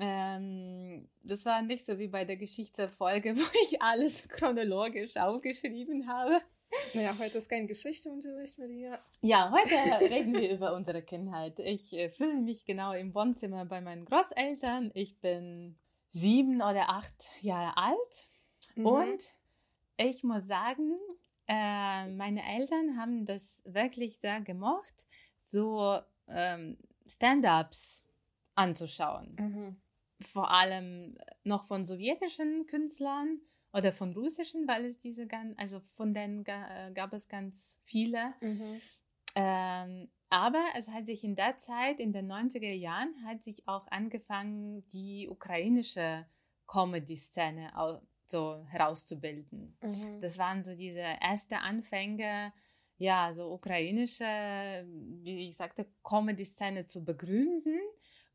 [0.00, 6.40] Ähm, das war nicht so wie bei der Geschichtsfolge, wo ich alles chronologisch aufgeschrieben habe.
[6.94, 8.98] Naja, heute ist kein Geschichteunterricht mit dir.
[9.20, 11.58] Ja, heute reden wir über unsere Kindheit.
[11.58, 14.90] Ich äh, fühle mich genau im Wohnzimmer bei meinen Großeltern.
[14.94, 15.78] Ich bin
[16.10, 18.28] sieben oder acht Jahre alt.
[18.74, 18.86] Mhm.
[18.86, 19.34] Und
[19.96, 20.98] ich muss sagen,
[21.46, 24.94] äh, meine Eltern haben das wirklich sehr gemocht,
[25.40, 28.04] so ähm, Stand-ups
[28.54, 29.36] anzuschauen.
[29.38, 29.76] Mhm.
[30.32, 33.40] Vor allem noch von sowjetischen Künstlern
[33.72, 38.34] oder von russischen, weil es diese ganz, also von denen äh, gab es ganz viele.
[38.40, 38.80] Mhm.
[39.34, 43.86] Ähm, aber es hat sich in der Zeit, in den 90er Jahren, hat sich auch
[43.88, 46.26] angefangen, die ukrainische
[46.66, 47.72] Comedy-Szene
[48.24, 49.76] so herauszubilden.
[49.82, 50.20] Mhm.
[50.20, 52.52] Das waren so diese ersten Anfänge,
[52.96, 54.24] ja, so ukrainische,
[55.22, 57.78] wie ich sagte, Comedy-Szene zu begründen.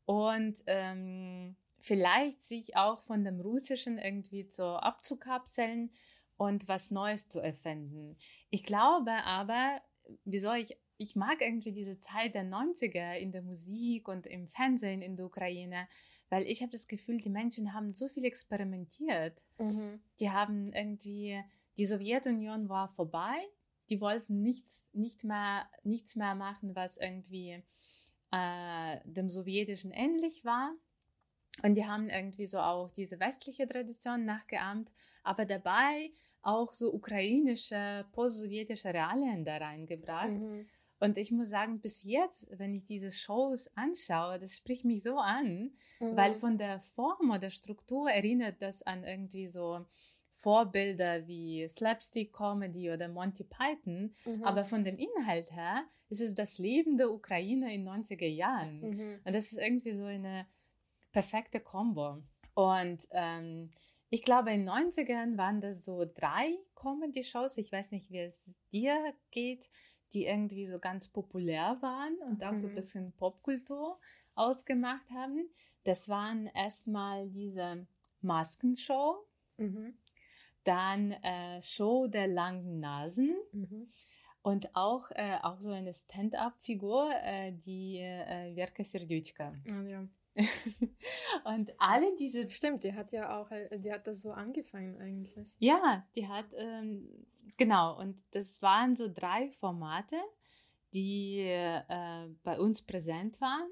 [0.04, 5.90] Und ähm, vielleicht sich auch von dem Russischen irgendwie so abzukapseln
[6.36, 8.16] und was Neues zu erfinden.
[8.50, 9.80] Ich glaube aber,
[10.24, 15.02] wieso ich, ich mag irgendwie diese Zeit der 90er in der Musik und im Fernsehen
[15.02, 15.88] in der Ukraine,
[16.30, 19.42] weil ich habe das Gefühl, die Menschen haben so viel experimentiert.
[19.58, 20.00] Mhm.
[20.20, 21.42] Die haben irgendwie,
[21.78, 23.36] die Sowjetunion war vorbei,
[23.88, 27.62] die wollten nichts, nicht mehr, nichts mehr machen, was irgendwie
[28.30, 30.74] äh, dem Sowjetischen ähnlich war.
[31.62, 34.92] Und die haben irgendwie so auch diese westliche Tradition nachgeahmt,
[35.22, 36.10] aber dabei
[36.42, 40.34] auch so ukrainische, post-sowjetische Realien da reingebracht.
[40.34, 40.66] Mhm.
[41.00, 45.16] Und ich muss sagen, bis jetzt, wenn ich diese Shows anschaue, das spricht mich so
[45.16, 46.16] an, mhm.
[46.16, 49.84] weil von der Form oder Struktur erinnert das an irgendwie so
[50.32, 54.44] Vorbilder wie Slapstick Comedy oder Monty Python, mhm.
[54.44, 58.80] aber von dem Inhalt her ist es das Leben der Ukraine in 90er Jahren.
[58.80, 59.20] Mhm.
[59.24, 60.46] Und das ist irgendwie so eine
[61.12, 62.22] perfekte Kombo.
[62.54, 63.70] Und ähm,
[64.10, 67.58] ich glaube, in den 90ern waren das so drei Comedy-Shows.
[67.58, 69.68] Ich weiß nicht, wie es dir geht,
[70.12, 72.76] die irgendwie so ganz populär waren und auch so ein Mhm.
[72.76, 74.00] bisschen Popkultur
[74.34, 75.48] ausgemacht haben.
[75.84, 77.86] Das waren erstmal diese
[78.22, 79.26] Maskenshow,
[79.58, 79.98] Mhm.
[80.64, 83.92] dann äh, Show der langen Nasen Mhm.
[84.42, 89.54] und auch, äh, auch so eine Stand-up-Figur, äh, die äh, Verka Serdyuchka.
[89.70, 90.06] Ah, ja.
[91.44, 95.54] und alle diese Stimmt, die hat ja auch, äh, die hat das so angefangen eigentlich.
[95.58, 100.16] Ja, die hat, ähm, genau, und das waren so drei Formate,
[100.94, 103.68] die äh, bei uns präsent waren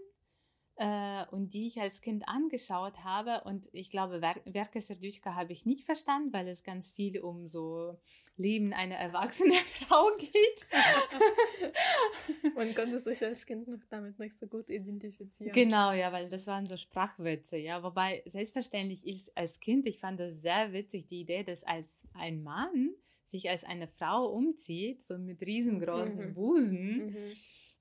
[0.78, 3.42] äh, und die ich als Kind angeschaut habe.
[3.44, 7.48] Und ich glaube, Ver Verka Serdyuchka habe ich nicht verstanden, weil es ganz viel um
[7.48, 7.98] so
[8.36, 9.52] Leben einer erwachsenen
[9.88, 10.66] Frau geht.
[12.54, 15.52] Man konnte sich als Kind noch damit nicht so gut identifizieren.
[15.52, 17.82] Genau, ja, weil das waren so Sprachwitze, ja.
[17.82, 22.42] Wobei, selbstverständlich, ich als Kind, ich fand das sehr witzig, die Idee, dass als ein
[22.42, 22.90] Mann
[23.24, 26.34] sich als eine Frau umzieht, so mit riesengroßen Mhm.
[26.34, 26.96] Busen.
[27.06, 27.32] Mhm.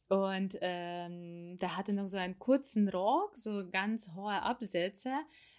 [0.08, 5.12] Und ähm, der hatte noch so einen kurzen Rock, so ganz hohe Absätze,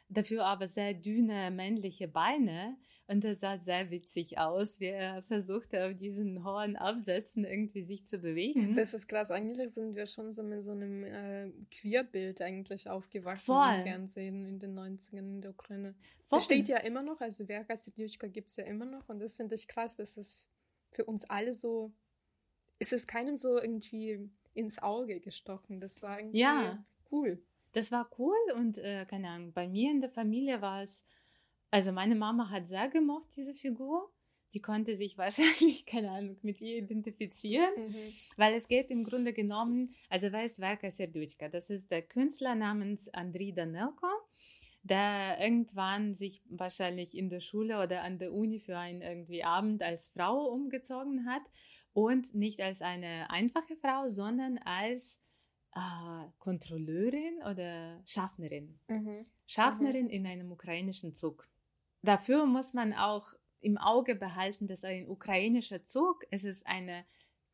[0.09, 2.77] dafür aber sehr dünne männliche Beine.
[3.09, 8.05] Und das sah sehr witzig aus, wie er versuchte, auf diesen hohen Absätzen irgendwie sich
[8.07, 8.75] zu bewegen.
[8.77, 9.31] Das ist krass.
[9.31, 13.75] Eigentlich sind wir schon so mit so einem äh, Queerbild eigentlich aufgewachsen Voll.
[13.79, 15.95] im Fernsehen in den 90ern in der Ukraine.
[16.27, 16.39] Voll.
[16.39, 19.35] Das steht ja immer noch, also Verka Serdyuchka gibt es ja immer noch und das
[19.35, 20.37] finde ich krass, dass es
[20.91, 21.93] für uns alle so,
[22.79, 25.81] ist es keinem so irgendwie ins Auge gestochen.
[25.81, 26.85] Das war irgendwie Ja.
[27.11, 27.43] cool.
[27.73, 31.05] Das war cool und äh, keine Ahnung, bei mir in der Familie war es,
[31.71, 34.11] also meine Mama hat sehr gemocht, diese Figur.
[34.55, 37.95] Die konnte sich wahrscheinlich, keine Ahnung, mit ihr identifizieren, Mhm.
[38.37, 41.49] weil es geht im Grunde genommen, also wer ist Verka Serdyuchka?
[41.49, 44.07] Das ist der Künstler namens Andriy Danelko,
[44.83, 49.83] der irgendwann sich wahrscheinlich in der Schule oder an der Uni für einen irgendwie Abend
[49.83, 51.43] als Frau umgezogen hat
[51.97, 55.19] und nicht als eine einfache Frau, sondern als
[55.75, 58.79] äh, Kontrolleurin oder Schaffnerin.
[58.89, 59.25] Mhm.
[59.47, 61.49] Schaffnerin in einem ukrainischen Zug.
[62.03, 67.05] Dafür muss man auch im Auge behalten, dass ein ukrainischer Zug, es ist ein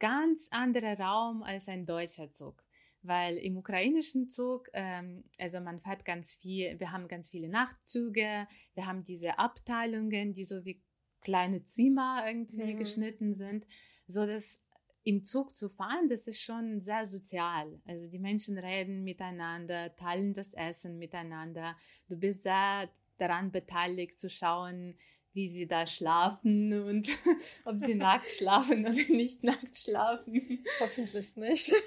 [0.00, 2.64] ganz anderer Raum als ein deutscher Zug.
[3.02, 8.48] Weil im ukrainischen Zug, ähm, also man fährt ganz viel, wir haben ganz viele Nachtzüge,
[8.74, 10.82] wir haben diese Abteilungen, die so wie
[11.20, 12.78] kleine Zimmer irgendwie Mhm.
[12.78, 13.66] geschnitten sind,
[14.06, 14.60] so dass
[15.04, 17.80] im Zug zu fahren, das ist schon sehr sozial.
[17.84, 21.76] Also die Menschen reden miteinander, teilen das Essen miteinander.
[22.08, 22.88] Du bist sehr
[23.18, 24.96] daran beteiligt zu schauen,
[25.34, 27.08] wie sie da schlafen und
[27.64, 30.62] ob sie nackt schlafen oder nicht nackt schlafen.
[30.80, 31.72] Hoffentlich nicht.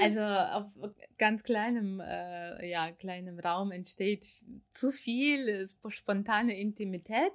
[0.00, 0.66] Also auf
[1.18, 4.26] ganz kleinem, äh, ja, kleinem Raum entsteht
[4.72, 7.32] zu viel äh, sp- spontane Intimität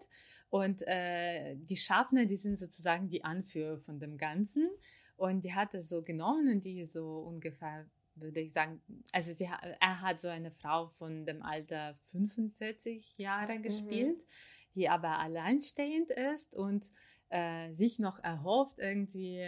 [0.50, 4.70] und äh, die Schaffner, die sind sozusagen die Anführer von dem Ganzen.
[5.16, 7.86] Und die hat es so genommen und die so ungefähr,
[8.16, 8.82] würde ich sagen,
[9.12, 14.26] also sie, er hat so eine Frau von dem Alter 45 Jahre gespielt,
[14.76, 16.92] die aber alleinstehend ist und
[17.30, 19.44] äh, sich noch erhofft, irgendwie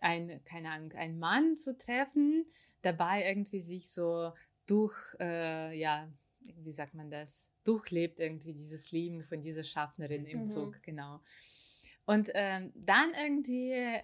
[0.00, 2.44] ein, keine Ahnung, einen Mann zu treffen,
[2.82, 4.32] dabei irgendwie sich so
[4.66, 6.08] durch, äh, ja,
[6.56, 10.48] wie sagt man das, durchlebt irgendwie dieses Leben von dieser Schaffnerin im Mhm.
[10.48, 11.20] Zug, genau.
[12.04, 14.00] Und ähm, dann irgendwie äh,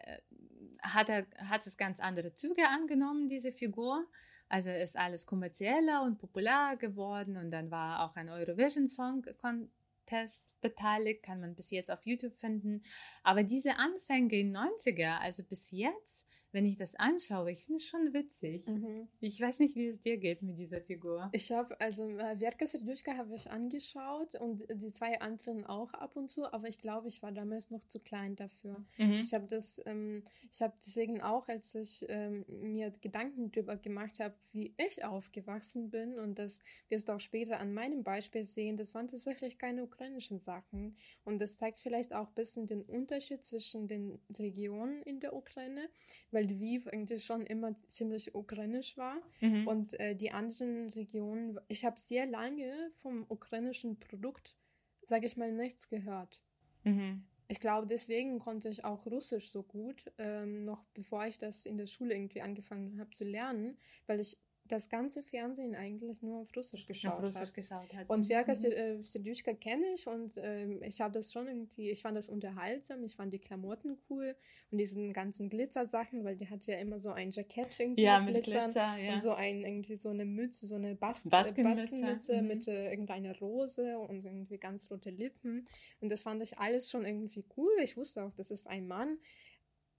[0.83, 4.07] hat er hat es ganz andere Züge angenommen, diese Figur.
[4.48, 10.61] Also ist alles kommerzieller und popular geworden und dann war auch ein Eurovision Song Contest
[10.61, 12.83] beteiligt, kann man bis jetzt auf YouTube finden.
[13.22, 17.87] Aber diese Anfänge in 90er, also bis jetzt, wenn ich das anschaue, ich finde es
[17.87, 18.67] schon witzig.
[18.67, 19.09] Mhm.
[19.21, 21.31] Ich weiß nicht, wie es dir geht mit dieser Figur.
[21.33, 26.31] Ich habe, also Verka Serdyuchka habe ich angeschaut und die zwei anderen auch ab und
[26.31, 28.85] zu, aber ich glaube, ich war damals noch zu klein dafür.
[28.99, 29.12] Mhm.
[29.15, 34.21] Ich habe das, ähm, ich habe deswegen auch, als ich ähm, mir Gedanken darüber gemacht
[34.21, 38.77] habe, wie ich aufgewachsen bin und das wirst du auch später an meinem Beispiel sehen,
[38.77, 43.45] das waren tatsächlich keine ukrainischen Sachen und das zeigt vielleicht auch ein bisschen den Unterschied
[43.45, 45.88] zwischen den Regionen in der Ukraine,
[46.31, 49.66] weil Lviv eigentlich schon immer ziemlich ukrainisch war Mhm.
[49.66, 54.57] und äh, die anderen Regionen, ich habe sehr lange vom ukrainischen Produkt,
[55.02, 56.42] sage ich mal, nichts gehört.
[56.85, 57.24] Mhm.
[57.48, 61.76] Ich glaube, deswegen konnte ich auch Russisch so gut, ähm, noch bevor ich das in
[61.76, 63.76] der Schule irgendwie angefangen habe zu lernen,
[64.07, 64.38] weil ich
[64.73, 67.55] das ganze Fernsehen eigentlich nur auf Russisch geschaut auf Russisch hat.
[67.55, 68.09] geschaut hat.
[68.09, 69.03] Und Verka Mhm.
[69.03, 73.15] Serduschka kenne ich und ähm, ich habe das schon irgendwie, ich fand das unterhaltsam, ich
[73.15, 74.35] fand die Klamotten cool
[74.71, 78.35] und diesen ganzen Glitzersachen, weil die hat ja immer so ein Jackett irgendwie ja, mit
[78.35, 79.13] mit Glitzern Glitzer, ja.
[79.13, 82.49] und so ein irgendwie so eine Mütze, so eine Bas Baskenmütze, Baskenmütze mhm.
[82.49, 85.67] mit äh, irgendeiner Rose und irgendwie ganz rote Lippen
[86.01, 87.73] und das fand ich alles schon irgendwie cool.
[87.83, 89.19] Ich wusste auch, das ist ein Mann.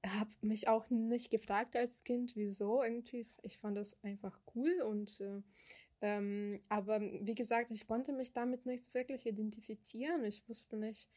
[0.06, 3.26] Habe mich auch nicht gefragt als Kind, wieso irgendwie.
[3.42, 5.42] Ich fand das einfach cool und äh,
[6.04, 10.26] ähm, aber wie gesagt, ich konnte mich damit nicht wirklich identifizieren.
[10.26, 11.08] Ich wusste nicht,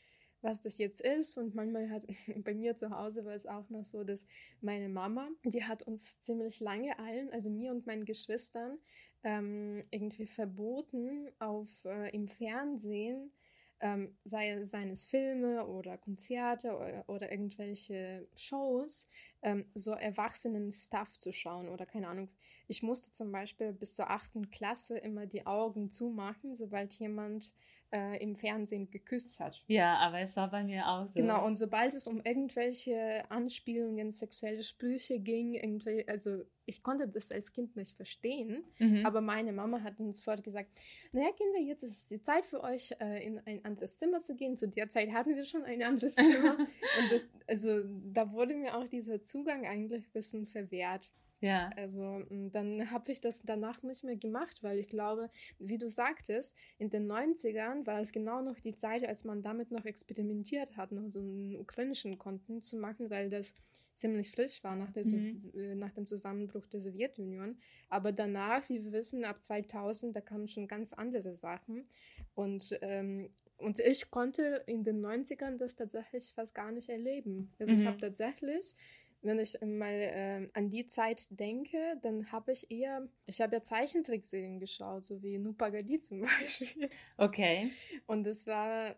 [0.42, 1.36] was das jetzt ist.
[1.36, 2.06] Und manchmal hat
[2.44, 4.26] bei mir zu Hause war es auch noch so, dass
[4.60, 8.78] meine Mama, die hat uns ziemlich lange allen, also mir und meinen Geschwistern,
[9.24, 13.32] ähm, irgendwie verboten, auf äh, im Fernsehen,
[13.80, 19.08] ähm, sei es seines Filme oder Konzerte oder, oder irgendwelche Shows,
[19.42, 22.28] ähm, so erwachsenen Stuff zu schauen oder keine Ahnung.
[22.68, 27.54] Ich musste zum Beispiel bis zur achten Klasse immer die Augen zumachen, sobald jemand
[27.92, 29.62] äh, im Fernsehen geküsst hat.
[29.68, 31.20] ja, aber es war bei mir auch so.
[31.20, 37.30] Genau, und sobald es um irgendwelche Anspielungen, sexuelle Sprüche ging, irgendwie, also ich konnte das
[37.32, 39.06] als Kind nicht verstehen, Mhm.
[39.06, 40.68] aber meine Mama hat uns sofort gesagt,
[41.12, 44.56] naja Kinder, jetzt ist die Zeit für euch, äh, in ein anderes Zimmer zu gehen.
[44.56, 46.58] Zu der Zeit hatten wir schon ein anderes Zimmer.
[46.58, 51.08] und das, also da wurde mir auch dieser Zugang eigentlich ein bisschen verwehrt.
[51.40, 51.76] Ja.
[51.76, 55.90] Also m, dann habe ich das danach nicht mehr gemacht, weil ich glaube, wie du
[55.90, 60.76] sagtest, in den 90ern war es genau noch die Zeit, als man damit noch experimentiert
[60.76, 63.54] hat, noch so einen ukrainischen Content zu machen, weil das
[63.94, 65.46] ziemlich frisch war nach, Mhm.
[65.54, 67.58] äh, nach dem Zusammenbruch der Sowjetunion.
[67.88, 71.88] Aber danach, wie wir wissen, ab 2000, da kamen schon ganz andere Sachen.
[72.34, 77.54] Und, ähm, und ich konnte in den 90ern das tatsächlich fast gar nicht erleben.
[77.58, 77.86] Also ich Mhm.
[77.86, 78.76] habe tatsächlich
[79.26, 83.62] wenn ich mal ähm, an die Zeit denke, dann habe ich eher, ich habe ja
[83.62, 86.88] Zeichentrickserien geschaut, so wie Nupagadi zum Beispiel.
[87.18, 87.70] Okay.
[88.06, 88.96] Und das war,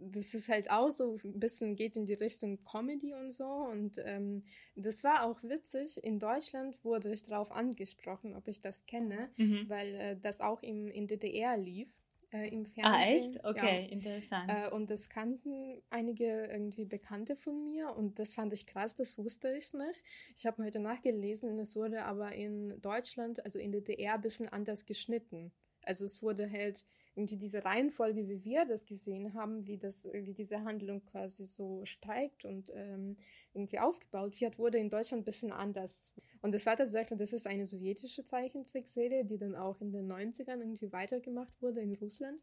[0.00, 3.46] das ist halt auch so ein bisschen geht in die Richtung Comedy und so.
[3.46, 4.44] Und ähm,
[4.76, 6.02] das war auch witzig.
[6.04, 9.68] In Deutschland wurde ich darauf angesprochen, ob ich das kenne, Mhm.
[9.68, 11.88] weil äh, das auch im, in DDR lief.
[12.30, 12.84] Äh, im Fernsehen.
[12.84, 13.34] Ah, echt?
[13.36, 13.50] Ja.
[13.50, 14.50] Okay, interessant.
[14.50, 19.16] Äh, und das kannten einige irgendwie Bekannte von mir und das fand ich krass, das
[19.16, 20.04] wusste ich nicht.
[20.36, 24.48] Ich habe heute nachgelesen es wurde aber in Deutschland, also in der DDR, ein bisschen
[24.48, 25.52] anders geschnitten.
[25.82, 30.34] Also es wurde halt irgendwie diese Reihenfolge, wie wir das gesehen haben, wie, das, wie
[30.34, 33.16] diese Handlung quasi so steigt und ähm,
[33.54, 36.10] irgendwie aufgebaut wird, wurde in Deutschland ein bisschen anders.
[36.42, 40.58] Und das war tatsächlich, das ist eine sowjetische Zeichentrickserie, die dann auch in den 90ern
[40.60, 42.40] irgendwie weitergemacht wurde in Russland.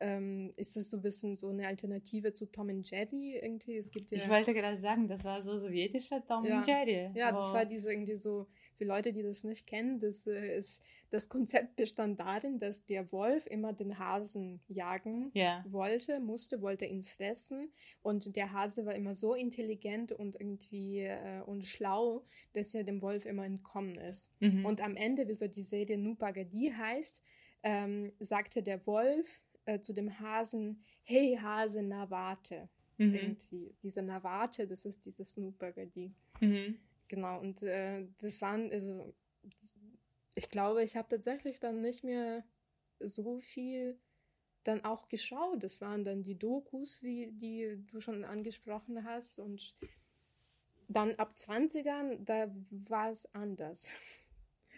[0.00, 3.76] Ähm, ist das so ein bisschen so eine Alternative zu Tom and Jerry irgendwie?
[3.76, 6.58] Es gibt ja, Ich wollte gerade sagen, das war so sowjetischer Tom Ja.
[6.58, 7.10] und Jerry.
[7.14, 7.54] ja, das Oh.
[7.54, 11.76] war diese irgendwie so, für Leute, die das nicht kennen, das äh, ist, das Konzept
[11.76, 15.64] bestand darin, dass der Wolf immer den Hasen jagen Ja.
[15.68, 21.40] wollte, musste, wollte ihn fressen und der Hase war immer so intelligent und irgendwie äh,
[21.46, 24.30] und schlau, dass er dem Wolf immer entkommen ist.
[24.40, 24.66] Mhm.
[24.66, 27.22] Und am Ende, wieso die Serie Nupagadi heißt,
[27.62, 32.68] ähm, sagte der Wolf äh, zu dem Hasen, hey Hase, na warte.
[32.98, 33.14] mhm.
[33.14, 33.74] Irgendwie.
[33.82, 36.12] Diese na warte, das ist dieses Nupagadi.
[36.40, 36.78] Mhm.
[37.08, 39.14] Genau, und äh, das waren, also
[40.38, 42.44] ich glaube, ich habe tatsächlich dann nicht mehr
[43.00, 43.98] so viel
[44.64, 45.62] dann auch geschaut.
[45.62, 49.38] Das waren dann die Dokus, wie die du schon angesprochen hast.
[49.38, 49.74] Und
[50.88, 53.92] dann ab 20ern, da war es anders.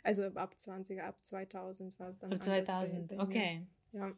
[0.02, 2.48] Also ab 20er, ab 2000 war es dann Ab anders.
[2.48, 3.22] bei- 2000, bei mir.
[3.22, 3.66] okay.
[3.92, 4.12] Ja.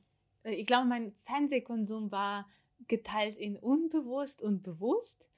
[0.44, 2.48] Äh, Ich glaube, mein Fernsehkonsum war
[2.86, 5.28] geteilt in unbewusst und bewusst.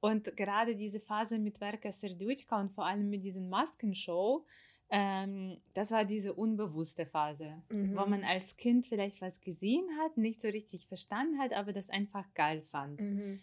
[0.00, 4.44] Und gerade diese Phase mit Verka Serduchka und vor allem mit diesen Maskenshow,
[4.90, 7.96] ähm, das war diese unbewusste Phase, Mhm.
[7.96, 11.90] wo man als Kind vielleicht was gesehen hat, nicht so richtig verstanden hat, aber das
[11.90, 13.00] einfach geil fand.
[13.00, 13.40] Mhm.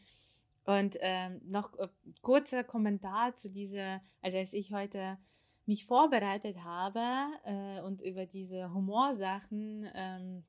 [0.66, 1.90] Und ähm, noch äh,
[2.22, 5.18] kurzer Kommentar zu dieser, also als ich heute
[5.66, 7.02] mich vorbereitet habe
[7.46, 10.44] äh, und über diese Humorsachen ähm,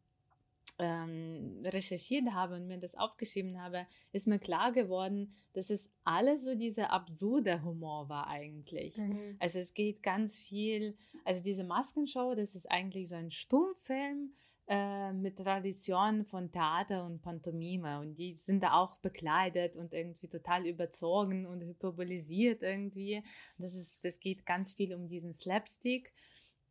[0.79, 6.45] ähm, recherchiert habe und mir das aufgeschrieben habe, ist mir klar geworden, dass es alles
[6.45, 8.97] so dieser absurde Humor war eigentlich.
[8.97, 9.37] Mhm.
[9.39, 14.33] Also es geht ganz viel, also diese Maskenshow, das ist eigentlich so ein Stummfilm
[14.67, 20.27] äh, mit Tradition von Theater und Pantomime und die sind da auch bekleidet und irgendwie
[20.27, 23.23] total überzogen und hyperbolisiert irgendwie.
[23.59, 26.15] Das, ist, das geht ganz viel um diesen Slapstick.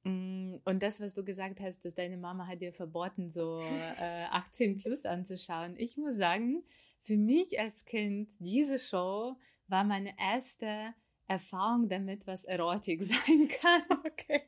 [0.04, 3.60] Mm, Und das, was du gesagt hast, dass deine Mama hat dir verboten, so
[4.00, 5.76] äh, 18 plus anzuschauen.
[5.78, 6.64] Ich muss sagen,
[7.02, 9.38] für mich als Kind, diese Show
[9.68, 10.94] war meine erste
[11.28, 13.84] Erfahrung damit, was Erotik sein kann.
[14.06, 14.42] Okay.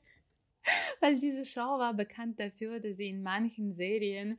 [0.99, 4.37] weil diese Show war bekannt dafür, dass sie in manchen Serien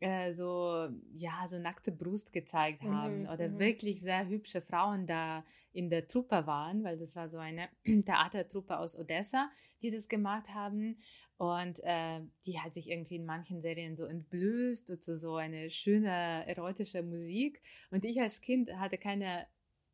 [0.00, 3.58] äh, so, ja, so nackte Brust gezeigt haben Mhm, oder mhm.
[3.58, 8.78] wirklich sehr hübsche Frauen da in der Truppe waren, weil das war so eine Theatertruppe
[8.78, 9.50] aus Odessa,
[9.82, 10.96] die das gemacht haben.
[11.36, 15.70] Und äh, die hat sich irgendwie in manchen Serien so entblößt und so, so eine
[15.70, 17.62] schöne erotische Musik.
[17.90, 19.46] Und ich als Kind hatte keine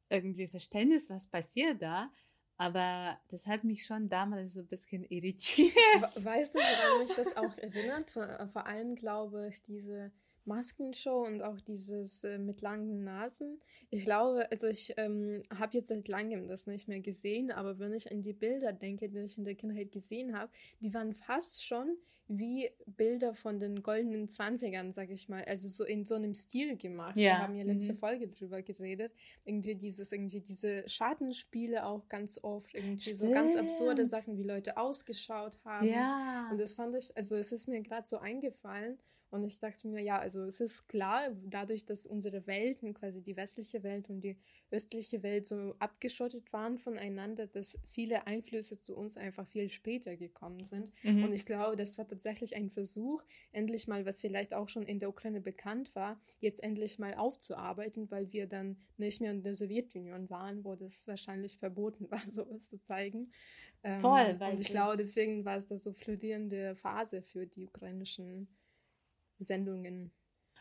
[0.09, 2.11] irgendwie Verständnis, was passiert da.
[2.59, 5.75] Aber das hat mich schon damals so ein bisschen irritiert.
[5.75, 8.11] We- Weißt du, woran mich das auch erinnert?
[8.11, 10.11] Vor, äh, vor allem glaube ich diese
[10.47, 13.61] Maskenshow und auch dieses äh, mit langen Nasen.
[13.91, 17.93] Ich glaube, also ich ähm, habe jetzt seit langem das nicht mehr gesehen, aber wenn
[17.93, 20.51] ich an die Bilder denke, die ich in der Kindheit gesehen habe,
[20.81, 21.97] die waren fast schon
[22.29, 25.45] wie Bilder von den goldenen Zwanzigern, sag ich mal.
[25.45, 27.17] Also so in so einem Stil gemacht.
[27.17, 27.99] Wir Ja, haben ja letzte mhm.
[27.99, 29.13] Folge drüber geredet.
[29.45, 34.09] Irgendwie dieses, irgendwie diese Schattenspiele auch ganz oft, irgendwie so ganz absurde Stimmt.
[34.09, 35.87] Sachen, wie Leute ausgeschaut haben.
[35.87, 36.49] Ja.
[36.51, 38.99] Und das fand ich, also es ist mir gerade so eingefallen
[39.31, 43.37] und ich dachte mir, ja, also es ist klar, dadurch, dass unsere Welten, quasi die
[43.37, 44.37] westliche Welt und die
[44.71, 50.65] östliche Welt so abgeschottet waren voneinander, dass viele Einflüsse zu uns einfach viel später gekommen
[50.65, 50.93] sind.
[51.03, 51.25] Mhm.
[51.25, 54.99] Und ich glaube, das war tatsächlich ein Versuch, endlich mal, was vielleicht auch schon in
[54.99, 59.55] der Ukraine bekannt war, jetzt endlich mal aufzuarbeiten, weil wir dann nicht mehr in der
[59.55, 63.31] Sowjetunion waren, wo das wahrscheinlich verboten war, sowas zu zeigen.
[63.83, 67.67] Ähm, Voll, weil und ich glaube, deswegen war es da so florierende Phase für die
[67.67, 68.49] ukrainischen
[69.39, 70.11] Sendungen.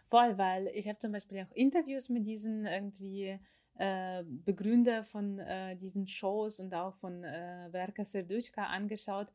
[0.07, 3.39] Voll, weil ich habe zum Beispiel auch Interviews mit diesen irgendwie
[3.77, 9.27] äh, Begründer von äh, diesen Shows und auch von äh, Verka Serduchka angeschaut.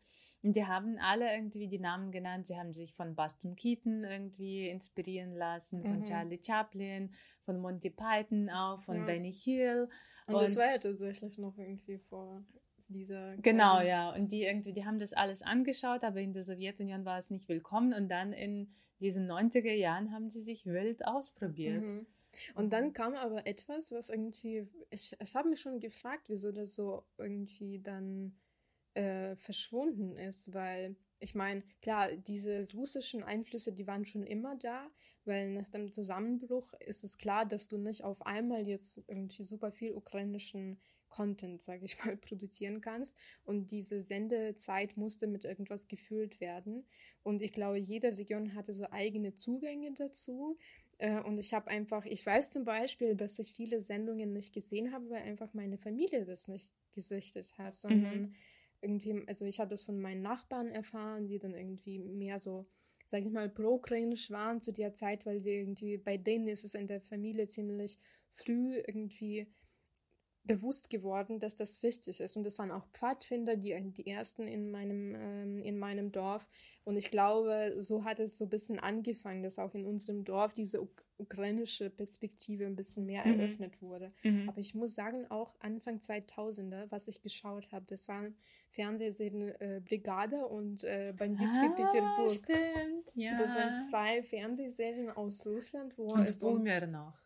[0.42, 2.46] Und die haben alle irgendwie die Namen genannt.
[2.46, 6.04] Sie haben sich von Buster Keaton irgendwie inspirieren lassen, von Mhm.
[6.04, 7.12] Charlie Chaplin,
[7.44, 9.04] von Monty Python auch, von Ja.
[9.04, 9.88] Benny Hill.
[10.26, 12.42] Und, das Und- war ja tatsächlich noch irgendwie vor
[12.88, 13.36] dieser.
[13.36, 14.14] Genau, ja.
[14.14, 17.48] Und die irgendwie, die haben das alles angeschaut, aber in der Sowjetunion war es nicht
[17.50, 17.92] willkommen.
[17.92, 18.70] Und dann in
[19.00, 21.90] diesen 90er Jahren haben sie sich wild ausprobiert.
[21.90, 22.06] Mhm.
[22.54, 26.74] Und dann kam aber etwas, was irgendwie, ich, ich habe mich schon gefragt, wieso das
[26.74, 28.38] so irgendwie dann
[28.94, 34.90] äh, verschwunden ist, weil ich meine, klar, diese russischen Einflüsse, die waren schon immer da,
[35.24, 39.70] weil nach dem Zusammenbruch ist es klar, dass du nicht auf einmal jetzt irgendwie super
[39.70, 43.16] viel ukrainischen Content, sage ich mal, produzieren kannst.
[43.44, 46.86] Und diese Sendezeit musste mit irgendwas gefüllt werden.
[47.22, 50.56] Und ich glaube, jede Region hatte so eigene Zugänge dazu.
[51.00, 54.92] Äh, Und ich habe einfach, ich weiß zum Beispiel, dass ich viele Sendungen nicht gesehen
[54.92, 58.34] habe, weil einfach meine Familie das nicht gesichtet hat, sondern
[58.82, 62.66] irgendwie, also ich habe das von meinen Nachbarn erfahren, die dann irgendwie mehr so,
[63.06, 66.74] sag ich mal, pro-ukrainisch waren zu der Zeit, weil wir irgendwie, bei denen ist es
[66.74, 67.98] in der Familie ziemlich
[68.30, 69.46] früh irgendwie
[70.44, 72.36] bewusst geworden, dass das wichtig ist.
[72.36, 76.48] Und das waren auch Pfadfinder, die, die ersten in meinem, ähm, in meinem Dorf.
[76.84, 80.52] Und ich glaube, so hat es so ein bisschen angefangen, dass auch in unserem Dorf
[80.54, 83.38] diese uk ukrainische Perspektive ein bisschen mehr Mhm.
[83.40, 84.10] eröffnet wurde.
[84.22, 84.48] Mhm.
[84.48, 88.34] Aber ich muss sagen, auch Anfang 2000er, was ich geschaut habe, das waren
[88.70, 92.30] Fernsehserien äh, Brigade und äh, Banditski Ah, Peterburg.
[92.36, 93.38] Stimmt, ja.
[93.38, 97.19] Das sind zwei Fernsehserien aus Russland, wo Und es um, noch.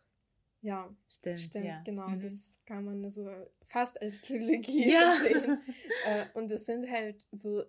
[0.65, 1.81] Ja, Stimmt, Stimmt, ja.
[1.85, 2.07] genau.
[2.07, 2.21] Mhm.
[2.21, 3.29] Das kann man so
[3.67, 5.11] fast als Trilogie Ja.
[5.23, 5.59] sehen.
[6.05, 7.63] äh, und es sind halt so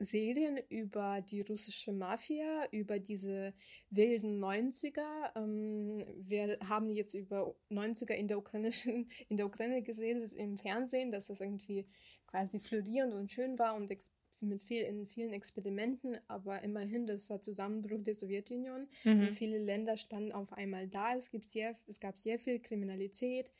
[0.00, 3.54] Serien über die russische Mafia, über diese
[3.90, 5.36] wilden 90er.
[5.36, 11.12] Ähm, wir haben jetzt über 90er in der ukrainischen, in der Ukraine geredet im Fernsehen,
[11.12, 11.86] dass das irgendwie
[12.26, 14.10] quasi florierend und schön war und ex
[14.40, 18.88] mit viel, in vielen Experimenten, aber immerhin, das war Zusammenbruch der Sowjetunion.
[19.04, 19.20] Mhm.
[19.20, 21.14] Und viele Länder standen auf einmal da.
[21.14, 23.50] Es, gibt sehr, es gab sehr viel Kriminalität,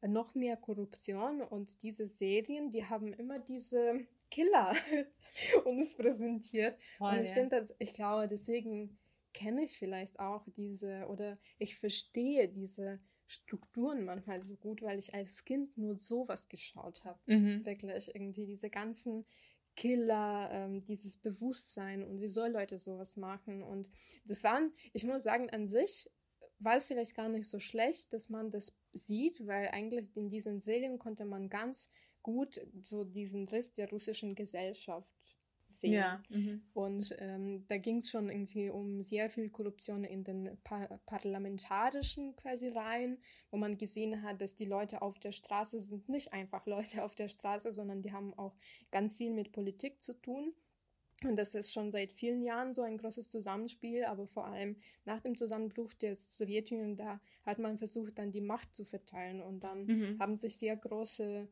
[0.00, 4.72] äh, noch mehr Korruption und diese Serien, die haben immer diese Killer
[5.64, 6.78] uns präsentiert.
[6.98, 7.34] Voll, und ich ja.
[7.34, 8.98] finde, das- ich glaube, deswegen
[9.34, 15.12] kenne ich vielleicht auch diese oder ich verstehe diese Strukturen manchmal so gut, weil ich
[15.14, 17.64] als Kind nur sowas geschaut habe Mhm.
[17.64, 19.26] wirklich irgendwie diese ganzen
[19.78, 23.62] Killer, ähm, dieses Bewusstsein und wieso Leute sowas machen.
[23.62, 23.88] Und
[24.24, 26.10] das waren, ich muss sagen, an sich
[26.58, 30.60] war es vielleicht gar nicht so schlecht, dass man das sieht, weil eigentlich in diesen
[30.60, 31.88] Serien konnte man ganz
[32.22, 35.37] gut so diesen Riss der russischen Gesellschaft
[35.68, 35.92] sehen.
[35.92, 36.22] Ja.
[36.30, 36.62] Mhm.
[36.72, 42.34] Und ähm, da ging es schon irgendwie um sehr viel Korruption in den pa parlamentarischen
[42.36, 43.18] quasi Reihen,
[43.50, 47.14] wo man gesehen hat, dass die Leute auf der Straße sind nicht einfach Leute auf
[47.14, 48.56] der Straße, sondern die haben auch
[48.90, 50.54] ganz viel mit Politik zu tun.
[51.24, 55.20] Und das ist schon seit vielen Jahren so ein großes Zusammenspiel, aber vor allem nach
[55.20, 59.86] dem Zusammenbruch der Sowjetunion, da hat man versucht, dann die Macht zu verteilen und dann
[59.86, 60.18] Mhm.
[60.20, 61.48] haben sich sehr große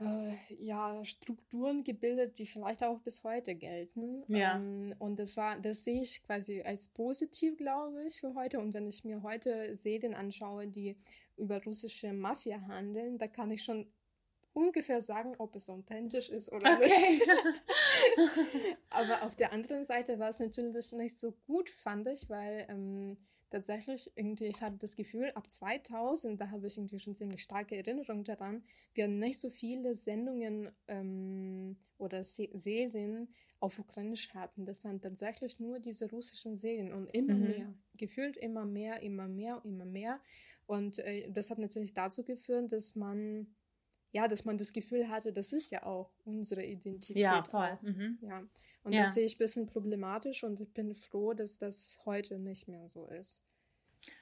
[0.00, 4.24] äh, ja, Strukturen gebildet, die vielleicht auch bis heute gelten.
[4.28, 4.56] Ja.
[4.56, 8.60] Ähm, und das war, das sehe ich quasi als positiv, glaube ich, für heute.
[8.60, 10.96] Und wenn ich mir heute Serien anschaue, die
[11.36, 13.86] über russische Mafia handeln, da kann ich schon
[14.52, 16.84] ungefähr sagen, ob es authentisch ist oder Okay.
[16.84, 17.22] nicht.
[18.90, 23.18] Aber auf der anderen Seite war es natürlich nicht so gut, fand ich, weil ähm,
[23.56, 27.76] tatsächlich irgendwie, ich hatte das Gefühl, ab 2000, da habe ich irgendwie schon ziemlich starke
[27.76, 33.28] Erinnerungen daran, wir nicht so viele Sendungen ähm, oder Se Serien
[33.60, 34.66] auf Ukrainisch hatten.
[34.66, 37.38] Das waren tatsächlich nur diese russischen Serien und immer Mhm.
[37.38, 40.20] mehr, gefühlt immer mehr, immer mehr, immer mehr.
[40.66, 43.55] Und äh, das hat natürlich dazu geführt, dass man
[44.16, 47.16] ja, dass man das Gefühl hatte, das ist ja auch unsere Identität.
[47.16, 47.78] Ja, voll.
[47.82, 48.18] Mhm.
[48.22, 48.42] Ja.
[48.82, 49.02] Und Ja.
[49.02, 52.88] das sehe ich ein bisschen problematisch und ich bin froh, dass das heute nicht mehr
[52.88, 53.44] so ist.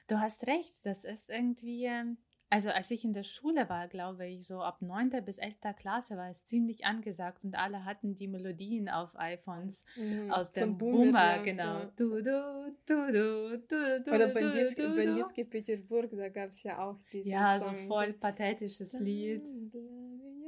[0.07, 2.17] Du hast recht, das ist irgendwie, ähm,
[2.49, 5.09] also als ich in der Schule war, glaube ich, so ab 9.
[5.25, 5.55] bis 11.
[5.77, 10.31] Klasse war es ziemlich angesagt und alle hatten die Melodien auf iPhones Mhm.
[10.31, 11.79] aus dem Boomer, Boomer, genau.
[11.79, 11.91] ja.
[11.95, 14.95] Du, du, du, du, du, du, Oder Banditski, du, du.
[14.95, 17.75] Banditski Peterburg, da gab es ja auch diesen Ja, Song.
[17.75, 19.43] so voll pathetisches Lied.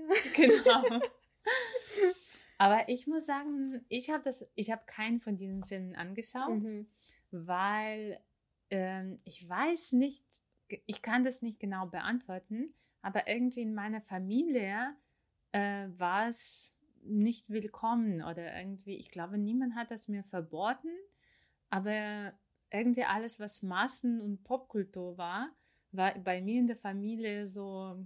[0.36, 1.02] Genau.
[2.58, 6.60] Aber ich muss sagen, ich habe das, ich habe keinen von diesen Filmen angeschaut.
[6.62, 6.88] Mhm.
[7.32, 8.20] weil
[8.70, 10.26] ähm, ich weiß nicht,
[10.86, 14.96] ich kann das nicht genau beantworten, aber irgendwie in meiner Familie
[15.52, 20.90] äh, war es nicht willkommen oder irgendwie, ich glaube, niemand hat das mir verboten,
[21.70, 22.34] aber
[22.72, 25.50] irgendwie alles, was Massen- und Popkultur war,
[25.92, 28.06] war bei mir in der Familie so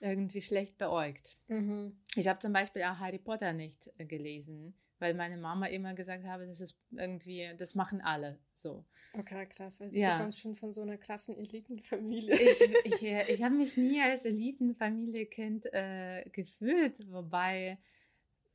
[0.00, 1.38] irgendwie schlecht beäugt.
[1.48, 1.96] Mhm.
[2.16, 6.24] Ich habe zum Beispiel auch Harry Potter nicht äh, gelesen, weil meine Mama immer gesagt
[6.24, 8.84] habe, das ist irgendwie, das machen alle so.
[9.18, 9.80] Okay, krass.
[9.80, 10.16] Also Ja.
[10.18, 12.34] du kommst schon von so einer krassen Elitenfamilie.
[12.34, 17.78] Ich, ich, äh, ich habe mich nie als Elitenfamiliekind äh, gefühlt, wobei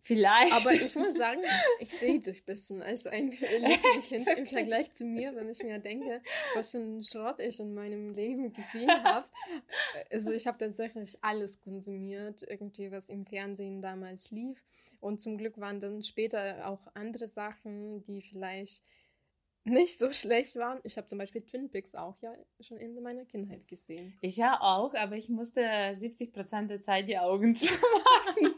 [0.02, 0.54] vielleicht.
[0.54, 1.42] Aber ich muss sagen,
[1.80, 5.80] ich sehe dich ein bisschen als ein Elitenkind im Vergleich zu mir, wenn ich mir
[5.80, 6.22] denke,
[6.56, 9.28] was für einen Schrott ich in meinem Leben gesehen habe.
[10.10, 14.64] Also ich habe tatsächlich alles konsumiert, irgendwie was im Fernsehen damals lief.
[15.00, 18.84] Und zum Glück waren dann später auch andere Sachen, die vielleicht
[19.64, 20.80] nicht so schlecht waren.
[20.84, 24.18] Ich habe zum Beispiel Twin Peaks auch ja schon in meiner Kindheit gesehen.
[24.22, 25.62] ich ja auch, aber ich musste
[25.96, 28.56] 70 Prozent der Zeit die Augen zumachen.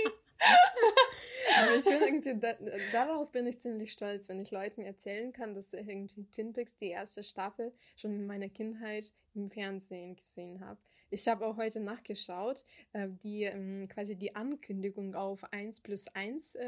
[1.63, 2.53] Aber ich bin irgendwie, da,
[2.91, 6.77] darauf bin ich ziemlich stolz, wenn ich Leuten erzählen kann, dass ich irgendwie Twin Peaks
[6.77, 10.79] die erste Staffel schon in meiner Kindheit im Fernsehen gesehen habe.
[11.09, 16.55] Ich habe auch heute nachgeschaut, äh, die ähm, quasi die Ankündigung auf 1 plus 1
[16.55, 16.61] äh,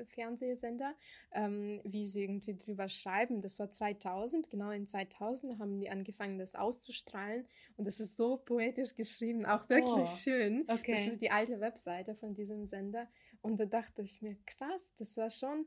[0.00, 0.94] äh, Fernsehsender,
[1.32, 3.40] ähm, wie sie irgendwie drüber schreiben.
[3.40, 7.46] Das war 2000, genau in 2000 haben die angefangen, das auszustrahlen.
[7.76, 10.66] Und das ist so poetisch geschrieben, auch wirklich Oh, schön.
[10.66, 11.08] Das Okay.
[11.08, 13.08] ist die alte Webseite von diesem Sender.
[13.42, 15.66] Und da dachte ich mir, krass, das war schon.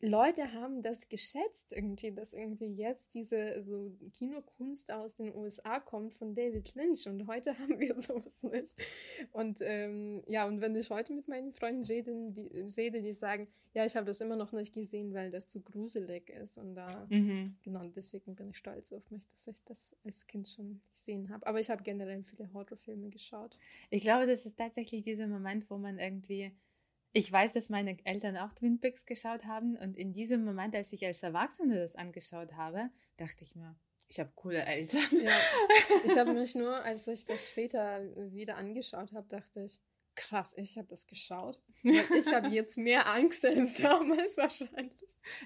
[0.00, 6.12] Leute haben das geschätzt irgendwie, dass irgendwie jetzt diese so Kinokunst aus den USA kommt
[6.12, 8.76] von David Lynch und heute haben wir sowas nicht.
[9.32, 13.48] Und ähm, ja, und wenn ich heute mit meinen Freunden rede, die, rede, die sagen,
[13.72, 16.58] ja, ich habe das immer noch nicht gesehen, weil das zu gruselig ist.
[16.58, 17.56] Und da, Mhm.
[17.62, 21.46] genau, deswegen bin ich stolz auf mich, dass ich das als Kind schon gesehen habe.
[21.46, 23.56] Aber ich habe generell viele Horrorfilme geschaut.
[23.90, 26.52] Ich glaube, das ist tatsächlich dieser Moment, wo man irgendwie.
[27.16, 30.92] Ich weiß, dass meine Eltern auch Twin Peaks geschaut haben und in diesem Moment, als
[30.92, 33.76] ich als Erwachsene das angeschaut habe, dachte ich mir,
[34.08, 35.00] ich habe coole Eltern.
[35.24, 35.38] Ja,
[36.04, 38.02] ich habe mich nur, als ich das später
[38.32, 39.80] wieder angeschaut habe, dachte ich,
[40.14, 41.60] krass, ich habe das geschaut.
[41.82, 44.92] Ich habe jetzt mehr Angst als damals wahrscheinlich.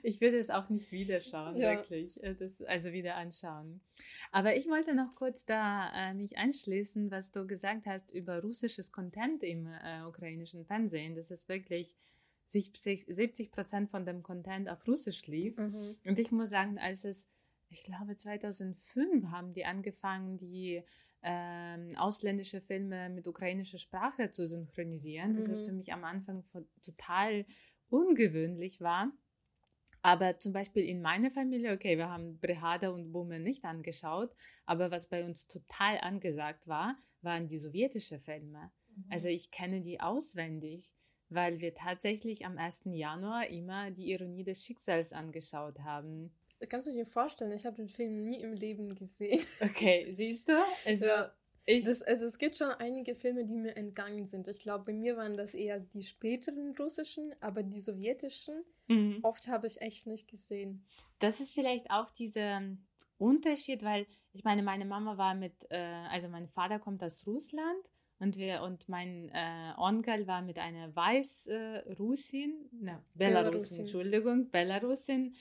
[0.03, 1.73] Ich würde es auch nicht wieder schauen, Ja.
[1.77, 2.23] wirklich.
[2.23, 3.81] äh, Das, also wieder anschauen.
[4.33, 8.93] Aber ich wollte noch kurz da äh, mich anschließen, was du gesagt hast über russisches
[8.93, 11.15] Content im äh, ukrainischen Fernsehen.
[11.15, 11.97] Das ist wirklich
[12.47, 15.59] 70 70 Prozent von dem Content auf Russisch lief.
[15.59, 17.29] Und ich muss sagen, als es,
[17.69, 20.83] ich glaube 2005 haben die angefangen, die
[21.23, 25.35] ähm, ausländische Filme mit ukrainischer Sprache zu synchronisieren.
[25.35, 25.67] Das ist Mhm.
[25.67, 26.45] für mich am Anfang
[26.83, 27.45] total
[27.91, 29.13] ungewöhnlich war.
[30.03, 34.33] Aber zum Beispiel in meiner Familie, okay, wir haben Brehada und Bumme nicht angeschaut,
[34.65, 38.71] aber was bei uns total angesagt war, waren die sowjetischen Filme.
[39.11, 40.95] Also ich kenne die auswendig,
[41.29, 42.95] weil wir tatsächlich am 1.
[42.95, 46.33] Januar immer die Ironie des Schicksals angeschaut haben.
[46.69, 49.41] Kannst du dir vorstellen, ich habe den Film nie im Leben gesehen.
[49.61, 50.53] Okay, siehst du?
[50.85, 51.33] Also Ja.
[51.67, 54.49] ich, Das, also es gibt schon einige Filme, die mir entgangen sind.
[54.49, 59.19] Ich glaube, bei mir waren das eher die späteren russischen, aber die sowjetischen, Mhm.
[59.23, 60.85] oft habe ich echt nicht gesehen.
[61.21, 62.63] das ist vielleicht auch dieser
[63.19, 65.77] Unterschied, weil ich meine, meine Mama war mit, äh,
[66.11, 70.95] also mein Vater kommt aus Russland und wir und mein äh, Onkel war mit einer
[70.97, 75.35] Weißrussin, äh, ne, Belarusin, Entschuldigung, Belarusin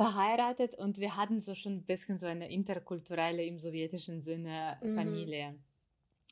[0.00, 4.94] verheiratet und wir hatten so schon ein bisschen so eine interkulturelle im sowjetischen Sinne mhm.
[4.94, 5.58] Familie.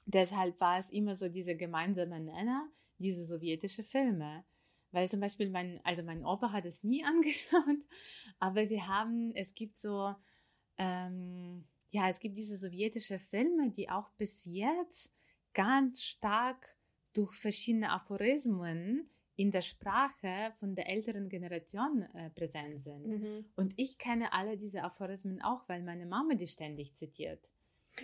[0.06, 2.66] Deshalb war es immer so diese gemeinsame Nenner,
[2.98, 4.42] diese sowjetische Filme.
[4.90, 7.84] Weil zum Beispiel mein, also mein Opa hat es nie angeschaut,
[8.38, 10.14] aber wir haben, es gibt so,
[10.78, 15.12] ähm, ja, es gibt diese sowjetische Filme, die auch bis jetzt
[15.52, 16.74] ganz stark
[17.12, 23.06] durch verschiedene Aphorismen in der Sprache von der älteren Generation äh, präsent sind.
[23.06, 23.44] Mhm.
[23.54, 27.48] Und ich kenne alle diese Aphorismen auch, weil meine Mama die ständig zitiert.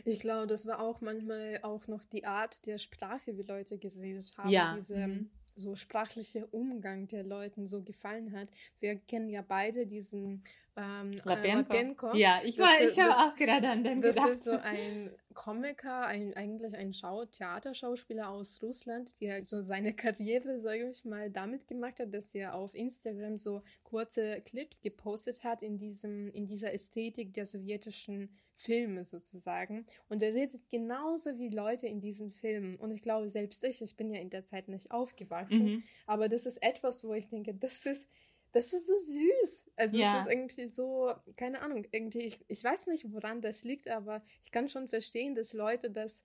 [0.04, 4.32] Ich glaube, das war auch manchmal auch noch die Art der Sprache, wie Leute geredet
[4.38, 4.48] haben.
[4.48, 4.74] Ja.
[4.74, 5.30] Diese mhm.
[5.56, 8.48] so sprachliche Umgang der Leuten so gefallen hat.
[8.78, 10.44] Wir kennen ja beide diesen
[10.76, 12.12] ähm, Lapenko.
[12.12, 14.30] Äh, Ja, ich, ich habe auch gerade an den das gedacht.
[14.30, 19.92] Das ist so ein Komiker, ein, eigentlich ein Schau Theaterschauspieler aus Russland, der so seine
[19.94, 25.44] Karriere, sage ich mal, damit gemacht hat, dass er auf Instagram so kurze Clips gepostet
[25.44, 29.86] hat in, diesem, in dieser Ästhetik der sowjetischen Filme sozusagen.
[30.08, 32.76] Und er redet genauso wie Leute in diesen Filmen.
[32.76, 35.82] Und ich glaube, selbst ich, ich bin ja in der Zeit nicht aufgewachsen, mhm.
[36.06, 38.08] aber das ist etwas, wo ich denke, das ist
[38.54, 39.72] das ist so süß.
[39.74, 40.16] Also ja.
[40.16, 44.22] es ist irgendwie so, keine Ahnung, irgendwie, ich, ich weiß nicht, woran das liegt, aber
[44.44, 46.24] ich kann schon verstehen, dass Leute das,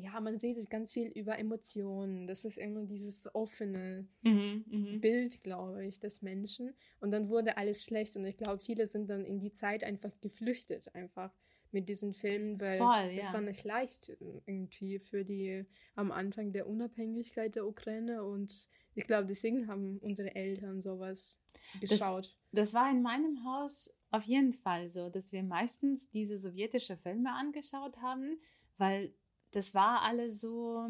[0.00, 2.26] ja, man redet ganz viel über Emotionen.
[2.26, 6.74] Das ist immer dieses offene mhm, mhm, Bild, glaube ich, des Menschen.
[7.00, 8.16] Und dann wurde alles schlecht.
[8.16, 11.30] Und ich glaube, viele sind dann in die Zeit einfach geflüchtet, einfach
[11.72, 13.20] mit diesen Filmen, weil Voll, ja.
[13.20, 14.16] es war nicht leicht
[14.46, 20.34] irgendwie für die am Anfang der Unabhängigkeit der Ukraine und ich glaube, deswegen haben unsere
[20.34, 21.40] Eltern sowas
[21.80, 22.36] geschaut.
[22.52, 26.96] Das, das war in meinem Haus auf jeden Fall so, dass wir meistens diese sowjetische
[26.96, 28.38] Filme angeschaut haben,
[28.78, 29.12] weil
[29.50, 30.88] das war alles so,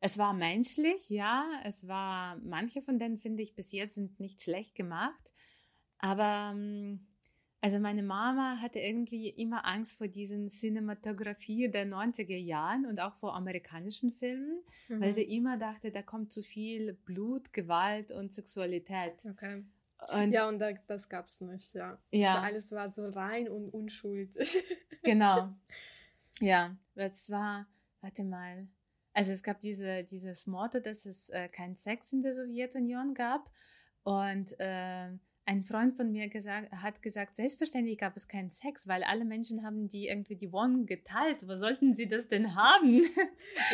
[0.00, 4.42] es war menschlich, ja, es war, manche von denen finde ich bis jetzt sind nicht
[4.42, 5.30] schlecht gemacht,
[5.98, 7.06] aber ähm,
[7.62, 13.14] also meine Mama hatte irgendwie immer Angst vor diesen Cinematografie der 90er Jahren und auch
[13.16, 15.00] vor amerikanischen Filmen, mhm.
[15.00, 19.14] weil sie immer dachte, da kommt zu viel Blut, Gewalt und Sexualität.
[19.26, 19.64] Okay.
[20.08, 21.98] Und ja, und da, das gab es nicht, ja.
[22.10, 22.36] ja.
[22.36, 24.64] Also alles war so rein und unschuldig.
[25.02, 25.54] genau.
[26.40, 27.66] Ja, das war,
[28.00, 28.68] warte mal.
[29.12, 33.50] Also es gab diese, dieses Motto, dass es äh, keinen Sex in der Sowjetunion gab.
[34.02, 35.10] Und äh,
[35.50, 39.64] ein Freund von mir gesagt, hat gesagt, selbstverständlich gab es keinen Sex, weil alle Menschen
[39.64, 41.48] haben die irgendwie die Wohnung geteilt.
[41.48, 43.02] Wo sollten sie das denn haben?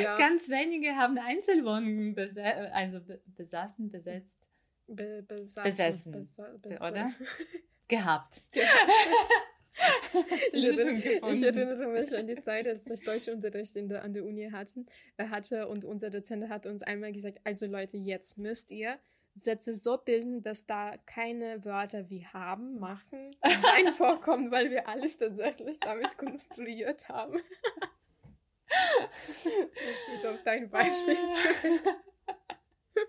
[0.03, 0.17] Ja.
[0.19, 4.39] Ganz wenige haben Einzelwohnungen bese also be besaßen, besetzt.
[4.89, 6.13] Be besaßen, besessen,
[6.63, 7.13] besa oder?
[7.89, 8.43] Gehabt.
[10.53, 14.25] ich, erinnere, ich, erinnere, mich an die Zeit, als ich Deutschunterricht in der, an der
[14.25, 14.87] Uni hatten,
[15.19, 18.99] äh, hatte und unser Dozent hat uns einmal gesagt, also Leute, jetzt müsst ihr
[19.37, 25.19] Sätze so bilden, dass da keine Wörter wie haben, machen, sein vorkommen, weil wir alles
[25.19, 27.39] tatsächlich damit konstruiert haben.
[28.69, 31.97] das geht auf dein Beispiel zurück.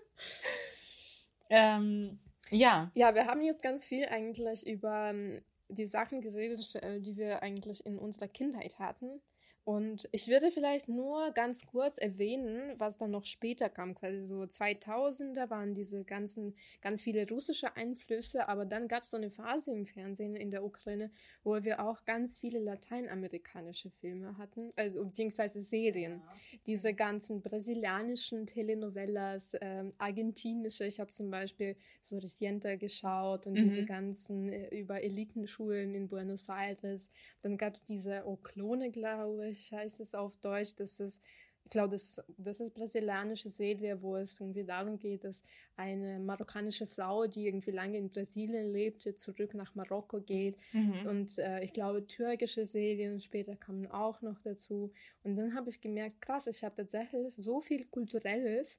[1.50, 2.18] ähm,
[2.50, 2.90] ja.
[2.94, 7.42] Ja, wir haben jetzt ganz viel eigentlich über ähm, die Sachen geredet, äh, die wir
[7.42, 9.20] eigentlich in unserer Kindheit hatten.
[9.68, 13.94] Und ich würde vielleicht nur ganz kurz erwähnen, was dann noch später kam.
[13.94, 19.18] Quasi so 2000er waren diese ganzen, ganz viele russische Einflüsse, aber dann gab es so
[19.18, 21.10] eine Phase im Fernsehen in der Ukraine,
[21.44, 26.22] wo wir auch ganz viele lateinamerikanische Filme hatten, also beziehungsweise Serien.
[26.64, 33.68] Diese ganzen brasilianischen Telenovelas, äh, argentinische, ich habe zum Beispiel Floricienta geschaut und mhm.
[33.68, 37.10] diese ganzen äh, über Elitenschulen in Buenos Aires.
[37.42, 40.74] Dann gab es diese Oklone, glaube ich, heißt es auf Deutsch.
[40.76, 41.22] Das ist,
[41.64, 45.42] ich glaube, das, das ist brasilianische Serie, wo es irgendwie darum geht, dass
[45.76, 50.56] eine marokkanische Frau, die irgendwie lange in Brasilien lebte, zurück nach Marokko geht.
[50.72, 51.06] Mhm.
[51.06, 54.92] Und äh, ich glaube, türkische Serien später kamen auch noch dazu.
[55.22, 58.78] Und dann habe ich gemerkt, krass, ich habe tatsächlich so viel Kulturelles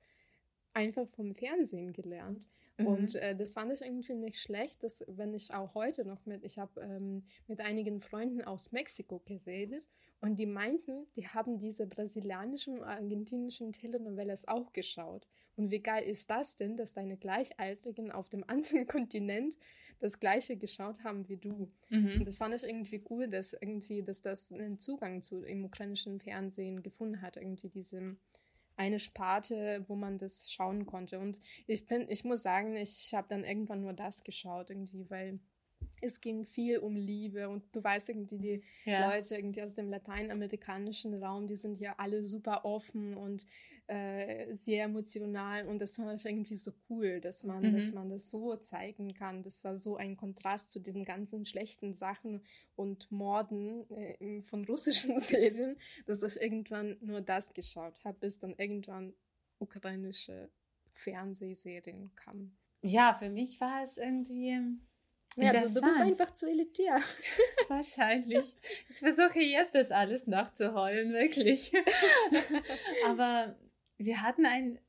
[0.73, 2.43] einfach vom Fernsehen gelernt.
[2.79, 2.87] Mhm.
[2.87, 6.43] Und äh, das fand ich irgendwie nicht schlecht, dass wenn ich auch heute noch mit,
[6.43, 9.85] ich habe ähm, mit einigen Freunden aus Mexiko geredet
[10.21, 15.27] und die meinten, die haben diese brasilianischen und argentinischen Telenovelas auch geschaut.
[15.55, 19.55] Und wie geil ist das denn, dass deine Gleichaltrigen auf dem anderen Kontinent
[19.99, 21.71] das Gleiche geschaut haben wie du.
[21.89, 22.19] Mhm.
[22.19, 26.19] Und das fand ich irgendwie cool, dass irgendwie, dass das einen Zugang zu im ukrainischen
[26.19, 28.15] Fernsehen gefunden hat, irgendwie diese
[28.75, 31.19] eine Sparte, wo man das schauen konnte.
[31.19, 35.39] Und ich bin, ich muss sagen, ich habe dann irgendwann nur das geschaut, irgendwie, weil
[36.01, 39.09] es ging viel um Liebe und du weißt irgendwie, die ja.
[39.09, 43.45] Leute irgendwie aus dem lateinamerikanischen Raum, die sind ja alle super offen und
[43.87, 47.75] äh, sehr emotional und das fand ich irgendwie so cool, dass man, mhm.
[47.75, 49.41] dass man das so zeigen kann.
[49.41, 52.45] Das war so ein Kontrast zu den ganzen schlechten Sachen
[52.75, 55.75] und Morden äh, von russischen Serien,
[56.05, 59.13] dass ich irgendwann nur das geschaut habe, bis dann irgendwann
[59.57, 60.51] ukrainische
[60.93, 62.57] Fernsehserien kamen.
[62.81, 64.57] Ja, für mich war es irgendwie
[65.45, 67.01] ja, du, du, bist einfach zu elitär.
[67.67, 68.55] Wahrscheinlich.
[68.89, 71.71] Ich versuche jetzt das alles nachzuholen, wirklich.
[73.05, 73.55] Aber
[73.97, 74.79] wir hatten ein,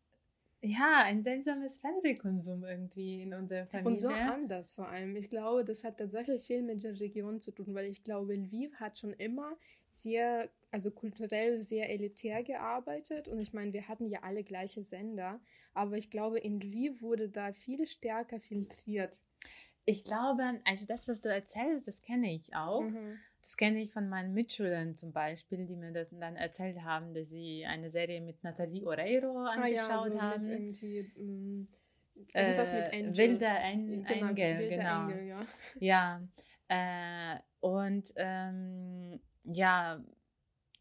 [0.63, 3.91] ja, ein seltsames Fernsehkonsum irgendwie in unserer Familie.
[3.91, 5.17] Und so anders vor allem.
[5.17, 8.75] Ich glaube, das hat tatsächlich viel mit der Region zu tun, weil ich glaube, Lviv
[8.77, 9.57] hat schon immer
[9.91, 13.29] sehr, also kulturell sehr elitär gearbeitet.
[13.29, 15.41] Und ich meine, wir hatten ja alle gleiche Sender,
[15.75, 19.17] aber ich glaube, in Lviv wurde da viel stärker filtriert.
[19.85, 22.83] Ich glaube, also das, was du erzählst, das kenne ich auch.
[22.83, 23.18] Mhm.
[23.41, 27.31] Das kenne ich von meinen Mitschülern zum Beispiel, die mir das dann erzählt haben, dass
[27.31, 30.43] sie eine Serie mit Nathalie Oreiro angeschaut ah, ja, so haben.
[30.43, 31.66] Mit irgendwie, ähm,
[32.35, 33.16] irgendwas äh, mit Angel.
[33.16, 35.09] Wilder Ein genau, Engel, Wilder genau.
[35.09, 36.20] Engel, ja.
[36.68, 40.05] ja äh, und ähm, ja,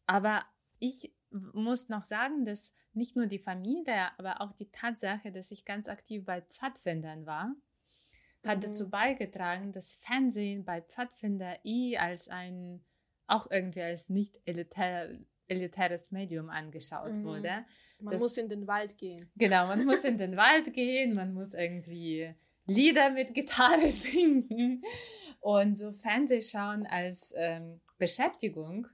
[0.06, 0.46] aber
[0.80, 5.66] ich muss noch sagen, dass nicht nur die Familie, aber auch die Tatsache, dass ich
[5.66, 7.56] ganz aktiv bei Pfadfindern war,
[8.46, 8.62] hat mhm.
[8.62, 12.82] dazu beigetragen, dass Fernsehen bei Pfadfinder I als ein,
[13.28, 15.18] auch irgendwie als nicht elitär,
[15.48, 17.24] elitäres Medium angeschaut mhm.
[17.24, 17.66] wurde.
[18.00, 19.30] Man das, muss in den Wald gehen.
[19.36, 22.34] Genau, man muss in den Wald gehen, man muss irgendwie
[22.66, 24.84] Lieder mit Gitarre singen
[25.42, 28.88] und so Fernsehschauen als ähm, Beschäftigung.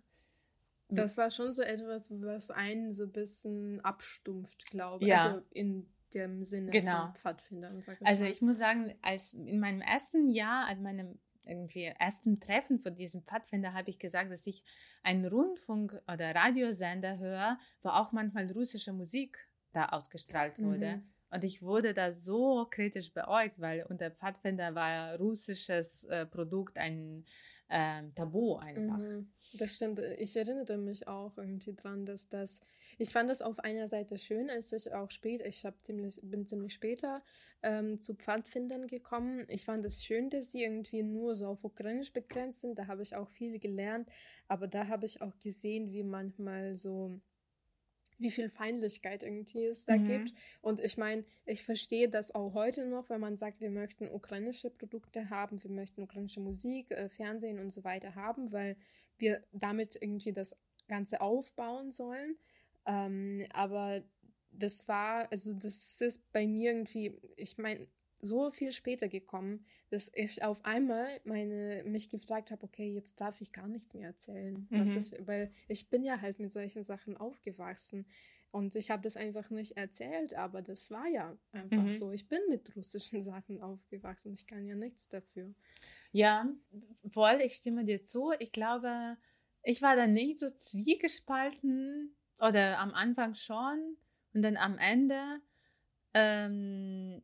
[0.89, 5.09] Das war schon so etwas, was einen so ein bisschen abstumpft, glaube ich.
[5.09, 5.25] Ja.
[5.25, 7.05] Also in dem Sinne genau.
[7.07, 7.83] von Pfadfindern.
[8.01, 12.95] Also ich muss sagen, als in meinem ersten Jahr, an meinem irgendwie ersten Treffen von
[12.95, 14.63] diesem Pfadfinder habe ich gesagt, dass ich
[15.03, 19.37] einen Rundfunk- oder Radiosender höre, wo auch manchmal russische Musik
[19.71, 20.97] da ausgestrahlt wurde.
[20.97, 21.11] Mhm.
[21.29, 27.25] Und ich wurde da so kritisch beäugt, weil unter Pfadfinder war russisches äh, Produkt ein
[27.67, 28.97] äh, Tabu einfach.
[28.97, 29.31] Mhm.
[29.53, 29.99] Das stimmt.
[30.17, 32.59] Ich erinnere mich auch irgendwie dran, dass das
[32.97, 36.73] ich fand das auf einer Seite schön, als ich auch später, ich ziemlich, bin ziemlich
[36.73, 37.23] später
[37.63, 39.45] ähm, zu Pfadfindern gekommen.
[39.49, 42.77] Ich fand es schön, dass sie irgendwie nur so auf Ukrainisch begrenzt sind.
[42.77, 44.09] Da habe ich auch viel gelernt,
[44.47, 47.19] aber da habe ich auch gesehen, wie manchmal so
[48.17, 50.07] wie viel Feindlichkeit irgendwie es da mhm.
[50.07, 50.33] gibt.
[50.61, 54.69] Und ich meine, ich verstehe das auch heute noch, wenn man sagt, wir möchten ukrainische
[54.69, 58.77] Produkte haben, wir möchten ukrainische Musik, äh, Fernsehen und so weiter haben, weil
[59.17, 60.55] wir damit irgendwie das
[60.87, 62.37] Ganze aufbauen sollen.
[62.85, 64.03] Ähm, aber
[64.51, 67.87] das war, also das ist bei mir irgendwie, ich meine,
[68.21, 73.39] so viel später gekommen, dass ich auf einmal meine, mich gefragt habe, okay, jetzt darf
[73.41, 74.67] ich gar nichts mehr erzählen.
[74.69, 74.83] Mhm.
[74.83, 78.05] Ich, weil ich bin ja halt mit solchen Sachen aufgewachsen.
[78.51, 81.91] Und ich habe das einfach nicht erzählt, aber das war ja einfach mhm.
[81.91, 82.11] so.
[82.13, 84.33] Ich bin mit russischen Sachen aufgewachsen.
[84.33, 85.53] Ich kann ja nichts dafür.
[86.11, 86.49] Ja,
[87.11, 88.31] voll, ich stimme dir zu.
[88.39, 89.17] Ich glaube,
[89.61, 93.97] ich war da nicht so zwiegespalten oder am Anfang schon
[94.33, 95.39] und dann am Ende.
[96.13, 97.21] Ähm,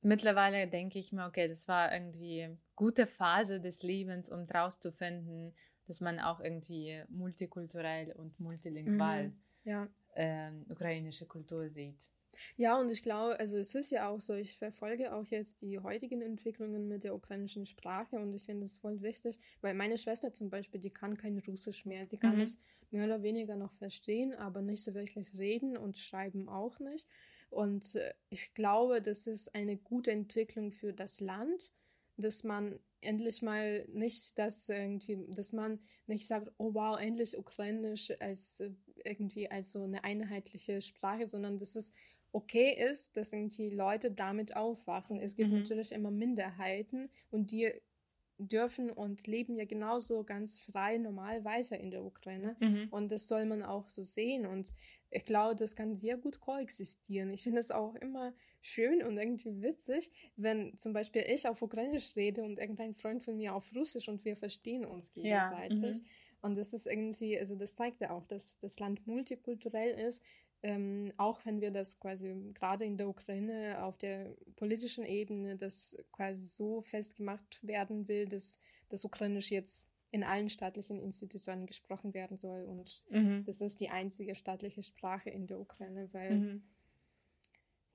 [0.00, 5.54] mittlerweile denke ich mir, okay, das war irgendwie gute Phase des Lebens, um rauszufinden,
[5.86, 9.88] dass man auch irgendwie multikulturell und multilingual mhm, ja.
[10.14, 12.08] äh, ukrainische Kultur sieht.
[12.56, 15.78] Ja, und ich glaube, also es ist ja auch so, ich verfolge auch jetzt die
[15.78, 20.32] heutigen Entwicklungen mit der ukrainischen Sprache und ich finde es voll wichtig, weil meine Schwester
[20.32, 22.06] zum Beispiel, die kann kein Russisch mehr.
[22.06, 22.42] Sie kann mhm.
[22.42, 22.58] es
[22.94, 27.06] mehr oder weniger noch verstehen, aber nicht so wirklich reden und schreiben auch nicht.
[27.50, 31.70] Und äh, ich glaube, das ist eine gute Entwicklung für das Land,
[32.16, 38.12] dass man endlich mal nicht das irgendwie, dass man nicht sagt, oh wow, endlich Ukrainisch
[38.20, 38.70] als äh,
[39.04, 41.92] irgendwie als so eine einheitliche Sprache, sondern dass es
[42.32, 45.20] okay ist, dass irgendwie Leute damit aufwachsen.
[45.20, 45.60] Es gibt mhm.
[45.60, 47.72] natürlich immer Minderheiten und die
[48.38, 52.56] dürfen und leben ja genauso ganz frei, normal weiter in der Ukraine.
[52.60, 52.88] Mhm.
[52.90, 54.46] Und das soll man auch so sehen.
[54.46, 54.74] Und
[55.10, 57.32] ich glaube, das kann sehr gut koexistieren.
[57.32, 62.16] Ich finde es auch immer schön und irgendwie witzig, wenn zum Beispiel ich auf Ukrainisch
[62.16, 65.80] rede und irgendein Freund von mir auf Russisch und wir verstehen uns gegenseitig.
[65.80, 66.06] Ja, mhm.
[66.42, 70.24] und das ist irgendwie, also das zeigt ja auch, dass das Land multikulturell ist,
[70.64, 75.94] ähm, auch wenn wir das quasi gerade in der Ukraine auf der politischen Ebene das
[76.10, 78.58] quasi so festgemacht werden will, dass
[78.88, 83.44] das Ukrainisch jetzt in allen staatlichen Institutionen gesprochen werden soll und mhm.
[83.44, 86.62] das ist die einzige staatliche Sprache in der Ukraine, weil mhm.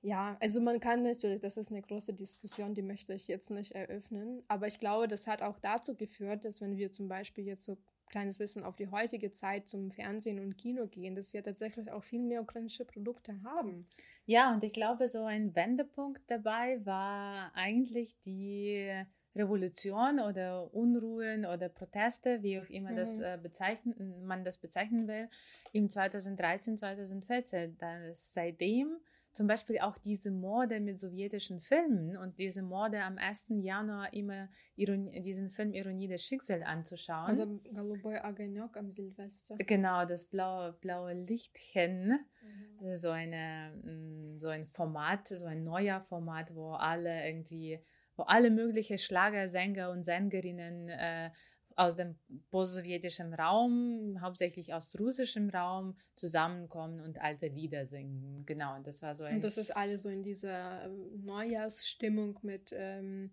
[0.02, 3.72] Ja, also man kann natürlich, das ist eine große Diskussion, die möchte ich jetzt nicht
[3.72, 7.66] eröffnen, aber ich glaube, das hat auch dazu geführt, dass wenn wir zum Beispiel jetzt
[7.66, 7.76] so
[8.10, 12.04] kleines Wissen auf die heutige Zeit zum Fernsehen und Kino gehen, dass wir tatsächlich auch
[12.04, 13.86] viel mehr ukrainische Produkte haben.
[14.26, 18.92] Ja, und ich glaube, so ein Wendepunkt dabei war eigentlich die
[19.34, 22.96] Revolution oder Unruhen oder Proteste, wie auch immer mhm.
[22.96, 25.28] das äh, bezeichnen, man das bezeichnen will,
[25.72, 27.78] im 2013, 2014.
[27.78, 28.98] Das seitdem
[29.35, 33.47] zum Beispiel auch diese Morde mit sowjetischen Filmen und diese Morde am 1.
[33.61, 37.33] Januar immer Ironie, diesen Film Ironie des Schicksals anzuschauen.
[37.33, 39.57] Oder Голубой огонек am Silvester.
[39.57, 42.07] Genau, das blaue, blaue Lichtchen.
[42.07, 42.77] Mhm.
[42.79, 47.83] Das ist so, eine, mm, so ein Format, so ein neuer Format, wo alle irgendwie,
[48.15, 51.31] wo alle möglichen Schlagersänger und Sängerinnen äh,
[51.80, 52.14] aus dem
[52.50, 58.44] postsowjetischen Raum, hauptsächlich aus russischem Raum, zusammenkommen und alte Lieder singen.
[58.44, 59.36] Genau, und das war so ein.
[59.36, 63.30] Und das ist alles so in dieser ähm, Neujahrsstimmung mit ähm,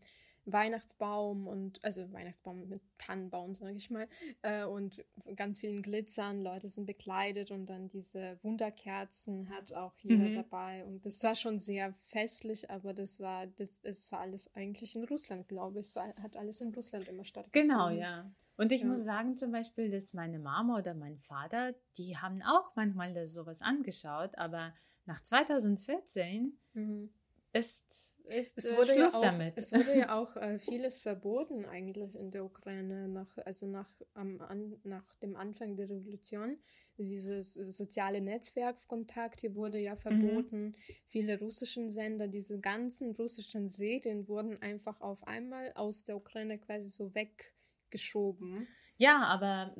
[0.47, 4.07] Weihnachtsbaum und, also Weihnachtsbaum mit Tannenbaum, sage ich mal,
[4.41, 5.03] äh, und
[5.35, 6.41] ganz vielen Glitzern.
[6.41, 10.35] Leute sind bekleidet und dann diese Wunderkerzen hat auch jeder mhm.
[10.35, 10.85] dabei.
[10.85, 15.03] Und das war schon sehr festlich, aber das war, das, es war alles eigentlich in
[15.03, 15.87] Russland, glaube ich.
[15.87, 17.69] Es hat alles in Russland immer stattgefunden.
[17.69, 18.31] Genau, ja.
[18.55, 18.87] Und ich ja.
[18.87, 23.33] muss sagen zum Beispiel, dass meine Mama oder mein Vater, die haben auch manchmal das
[23.33, 24.73] sowas angeschaut, aber
[25.05, 27.09] nach 2014 mhm.
[27.53, 29.57] ist ist es wurde Schluss ja auch, damit.
[29.57, 34.41] Es wurde ja auch äh, vieles verboten eigentlich in der Ukraine, nach, also nach, am,
[34.41, 36.57] an, nach dem Anfang der Revolution.
[36.97, 39.99] Dieses soziale Netzwerkkontakt hier wurde ja mhm.
[39.99, 40.61] verboten.
[40.63, 40.75] Mhm.
[41.07, 46.89] Viele russischen Sender, diese ganzen russischen Serien wurden einfach auf einmal aus der Ukraine quasi
[46.89, 48.67] so weggeschoben.
[48.97, 49.75] Ja, aber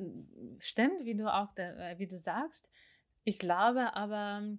[0.60, 2.70] stimmt, wie du auch, äh, wie du sagst.
[3.24, 4.56] Ich glaube aber,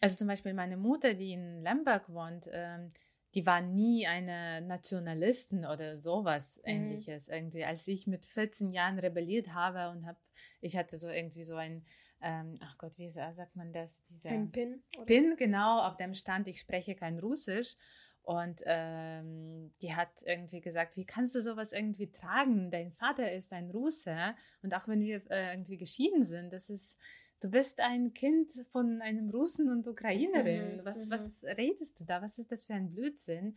[0.00, 2.92] also zum Beispiel meine Mutter, die in Lemberg wohnt, ähm,
[3.34, 6.70] die war nie eine Nationalisten oder sowas mhm.
[6.70, 7.64] ähnliches irgendwie.
[7.64, 10.18] Als ich mit 14 Jahren rebelliert habe und habe,
[10.60, 11.84] ich hatte so irgendwie so ein,
[12.20, 14.04] ähm, ach Gott, wie sagt man das?
[14.04, 14.82] Dieser ein Pin?
[14.96, 15.06] Oder?
[15.06, 17.76] Pin, genau, auf dem stand, ich spreche kein Russisch.
[18.24, 22.70] Und ähm, die hat irgendwie gesagt, wie kannst du sowas irgendwie tragen?
[22.70, 26.96] Dein Vater ist ein Russe und auch wenn wir äh, irgendwie geschieden sind, das ist
[27.42, 30.76] du bist ein Kind von einem Russen und Ukrainerin.
[30.76, 31.10] Mhm, was, mhm.
[31.10, 32.22] was redest du da?
[32.22, 33.56] Was ist das für ein Blödsinn?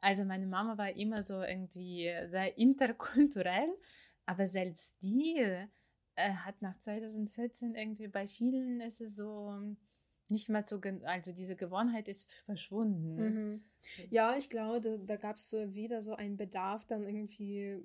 [0.00, 3.68] Also meine Mama war immer so irgendwie sehr interkulturell,
[4.26, 5.36] aber selbst die
[6.16, 9.76] äh, hat nach 2014 irgendwie bei vielen ist es so
[10.30, 13.16] nicht mehr so, also diese Gewohnheit ist verschwunden.
[13.16, 13.64] Mhm.
[14.10, 17.78] Ja, ich glaube, da, da gab es so wieder so einen Bedarf, dann irgendwie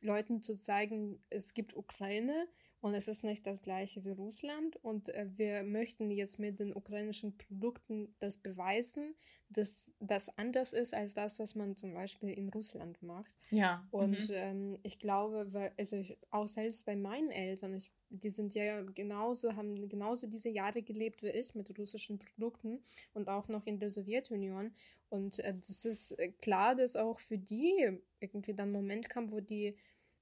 [0.00, 2.46] Leuten zu zeigen, es gibt Ukraine,
[2.84, 4.76] und es ist nicht das gleiche wie Russland.
[4.84, 9.14] Und äh, wir möchten jetzt mit den ukrainischen Produkten das beweisen,
[9.48, 13.32] dass das anders ist als das, was man zum Beispiel in Russland macht.
[13.50, 13.88] Ja.
[13.90, 14.34] Und mhm.
[14.34, 18.82] ähm, ich glaube, weil, also ich, auch selbst bei meinen Eltern, ich, die sind ja
[18.82, 23.78] genauso, haben genauso diese Jahre gelebt wie ich mit russischen Produkten und auch noch in
[23.78, 24.74] der Sowjetunion.
[25.08, 29.30] Und äh, das ist äh, klar, dass auch für die irgendwie dann ein Moment kam,
[29.30, 29.74] wo die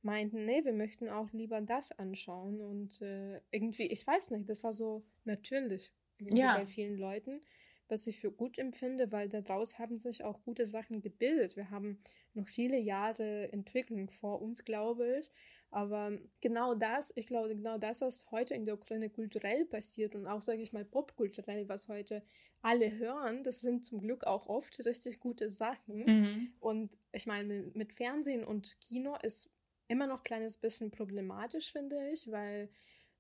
[0.03, 2.61] meinten, nee, wir möchten auch lieber das anschauen.
[2.61, 6.57] Und äh, irgendwie, ich weiß nicht, das war so natürlich ja.
[6.57, 7.41] bei vielen Leuten,
[7.89, 11.57] was ich für gut empfinde, weil daraus haben sich auch gute Sachen gebildet.
[11.57, 12.03] Wir haben
[12.35, 15.31] noch viele Jahre Entwicklung vor uns, glaube ich.
[15.71, 20.27] Aber genau das, ich glaube, genau das, was heute in der Ukraine kulturell passiert und
[20.27, 22.23] auch, sage ich mal, popkulturell, was heute
[22.61, 26.05] alle hören, das sind zum Glück auch oft richtig gute Sachen.
[26.05, 26.53] Mhm.
[26.61, 29.51] Und ich meine, mit Fernsehen und Kino ist
[29.93, 32.69] immer noch ein kleines bisschen problematisch, finde ich, weil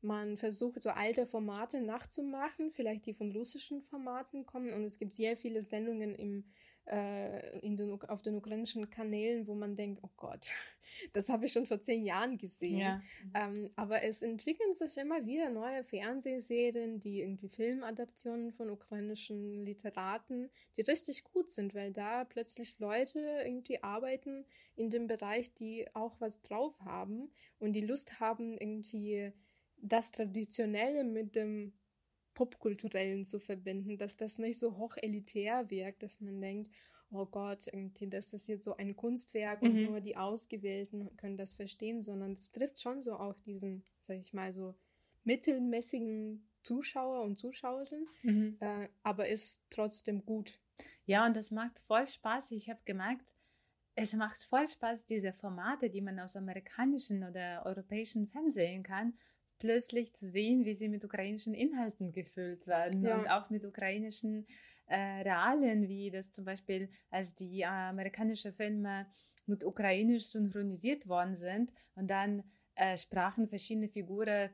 [0.00, 4.72] man versucht, so alte Formate nachzumachen, vielleicht die von russischen Formaten kommen.
[4.72, 6.44] Und es gibt sehr viele Sendungen im,
[6.86, 10.48] äh, in den, auf den ukrainischen Kanälen, wo man denkt, oh Gott,
[11.12, 12.78] das habe ich schon vor zehn Jahren gesehen.
[12.78, 13.02] Ja.
[13.34, 20.50] Ähm, aber es entwickeln sich immer wieder neue Fernsehserien, die irgendwie Filmadaptionen von ukrainischen Literaten,
[20.76, 26.20] die richtig gut sind, weil da plötzlich Leute irgendwie arbeiten in dem Bereich, die auch
[26.20, 29.32] was drauf haben und die Lust haben, irgendwie
[29.76, 31.72] das Traditionelle mit dem
[32.34, 36.70] Popkulturellen zu verbinden, dass das nicht so hochelitär wirkt, dass man denkt,
[37.10, 39.68] oh Gott, irgendwie, das ist jetzt so ein Kunstwerk mhm.
[39.68, 44.18] und nur die Ausgewählten können das verstehen, sondern das trifft schon so auch diesen, sag
[44.18, 44.74] ich mal, so
[45.24, 48.56] mittelmäßigen Zuschauer und Zuschauerinnen, mhm.
[48.60, 50.58] äh, aber ist trotzdem gut.
[51.04, 52.52] Ja, und das macht voll Spaß.
[52.52, 53.34] Ich habe gemerkt,
[53.94, 59.14] es macht voll Spaß, diese Formate, die man aus amerikanischen oder europäischen Fernsehen kann,
[59.62, 63.16] plötzlich zu sehen, wie sie mit ukrainischen Inhalten gefüllt werden ja.
[63.16, 64.44] und auch mit ukrainischen
[64.86, 69.06] äh, Realien, wie das zum Beispiel, als die äh, amerikanischen Filme
[69.46, 72.42] mit ukrainisch synchronisiert worden sind und dann
[72.74, 74.50] äh, sprachen verschiedene Figure,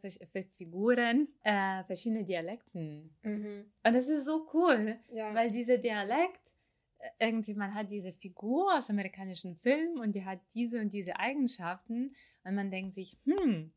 [0.59, 3.16] Figuren äh, verschiedene Dialekten.
[3.22, 3.72] Mhm.
[3.82, 5.34] Und das ist so cool, ja.
[5.34, 6.52] weil dieser Dialekt,
[6.98, 11.18] äh, irgendwie, man hat diese Figur aus amerikanischen Filmen und die hat diese und diese
[11.18, 13.72] Eigenschaften und man denkt sich, hm,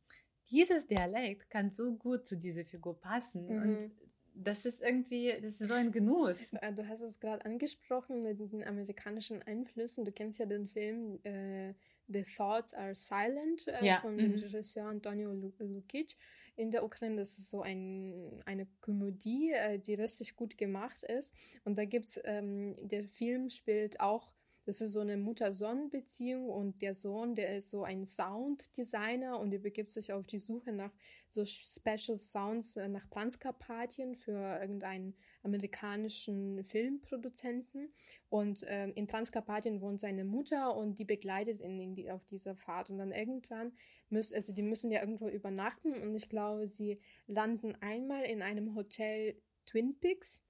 [0.51, 3.45] dieses Dialekt kann so gut zu dieser Figur passen.
[3.47, 3.61] Mhm.
[3.61, 3.91] Und
[4.33, 6.53] das ist irgendwie, das ist so ein Genuss.
[6.53, 10.05] Äh, du hast es gerade angesprochen mit den amerikanischen Einflüssen.
[10.05, 11.73] Du kennst ja den Film äh,
[12.07, 13.99] The Thoughts Are Silent äh, ja.
[13.99, 14.39] von dem mhm.
[14.39, 16.15] Regisseur Antonio Lukic
[16.55, 17.17] in der Ukraine.
[17.17, 21.33] Das ist so ein, eine Komödie, äh, die richtig gut gemacht ist.
[21.63, 24.33] Und da gibt es, ähm, der Film spielt auch
[24.65, 29.59] das ist so eine Mutter-Sohn-Beziehung und der Sohn, der ist so ein Sound-Designer und er
[29.59, 30.91] begibt sich auf die Suche nach
[31.31, 37.93] so Special Sounds äh, nach Transkarpatien für irgendeinen amerikanischen Filmproduzenten.
[38.29, 42.89] Und äh, in Transkarpatien wohnt seine Mutter und die begleitet ihn die, auf dieser Fahrt.
[42.89, 43.71] Und dann irgendwann
[44.09, 48.75] müssen, also die müssen ja irgendwo übernachten und ich glaube, sie landen einmal in einem
[48.75, 50.43] Hotel Twin Peaks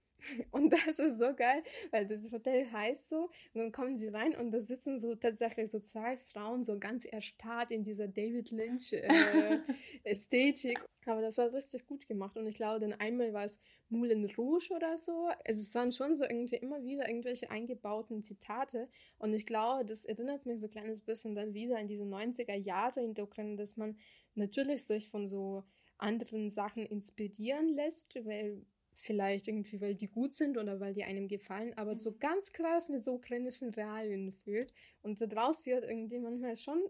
[0.52, 3.30] und das ist so geil, weil das Hotel heißt so.
[3.54, 7.06] Und dann kommen sie rein und da sitzen so tatsächlich so zwei Frauen, so ganz
[7.06, 9.08] erstarrt in dieser David Lynch äh,
[10.04, 10.80] Ästhetik.
[11.06, 12.38] Aber das war richtig gut gemacht.
[12.38, 13.60] Und ich glaube, dann einmal war es
[13.90, 15.30] Moulin Rouge oder so.
[15.46, 18.88] Also es waren schon so irgendwie immer wieder irgendwelche eingebauten Zitate.
[19.18, 22.56] Und ich glaube, das erinnert mich so ein kleines bisschen dann wieder an diese 90er
[22.56, 23.98] Jahre in der Ukraine, dass man
[24.36, 25.64] natürlich sich von so
[25.98, 31.28] anderen Sachen inspirieren lässt, weil vielleicht irgendwie, weil die gut sind oder weil die einem
[31.28, 32.20] gefallen, aber so mhm.
[32.20, 34.74] ganz krass mit so ukrainischen Realien fühlt.
[35.02, 36.82] Und daraus wird irgendwie manchmal schon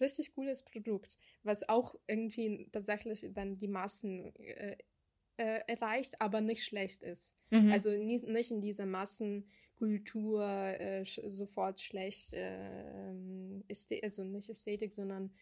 [0.00, 4.76] richtig cooles Produkt, was auch irgendwie tatsächlich dann die Massen äh,
[5.36, 7.34] äh, erreicht, aber nicht schlecht ist.
[7.50, 7.70] Mhm.
[7.70, 13.62] Also nie, nicht in dieser Massenkultur äh, sch sofort schlecht, äh,
[14.02, 15.34] also nicht Ästhetik, sondern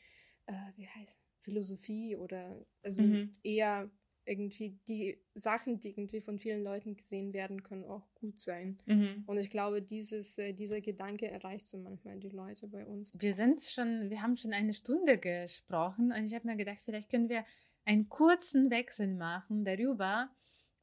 [0.46, 3.32] äh, wie heißt Philosophie oder also mhm.
[3.42, 3.90] eher
[4.30, 8.78] irgendwie die Sachen, die irgendwie von vielen Leuten gesehen werden, können auch gut sein.
[8.86, 9.24] Mhm.
[9.26, 13.12] Und ich glaube, dieses, äh, dieser Gedanke erreicht so manchmal die Leute bei uns.
[13.18, 17.10] Wir sind schon, wir haben schon eine Stunde gesprochen und ich habe mir gedacht, vielleicht
[17.10, 17.44] können wir
[17.84, 20.30] einen kurzen Wechsel machen darüber,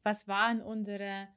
[0.03, 1.29] was waren unsere,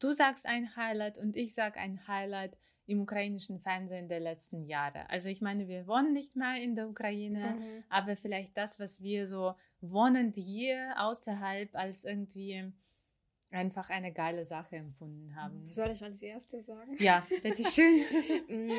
[0.00, 2.56] du sagst ein Highlight und ich sage ein Highlight
[2.86, 5.08] im ukrainischen Fernsehen der letzten Jahre.
[5.08, 7.84] Also ich meine, wir wohnen nicht mehr in der Ukraine, mhm.
[7.88, 12.72] aber vielleicht das, was wir so wohnend hier außerhalb als irgendwie
[13.50, 15.70] einfach eine geile Sache empfunden haben.
[15.70, 16.96] Soll ich als Erste sagen?
[16.98, 18.02] Ja, bitteschön.
[18.48, 18.72] Mm,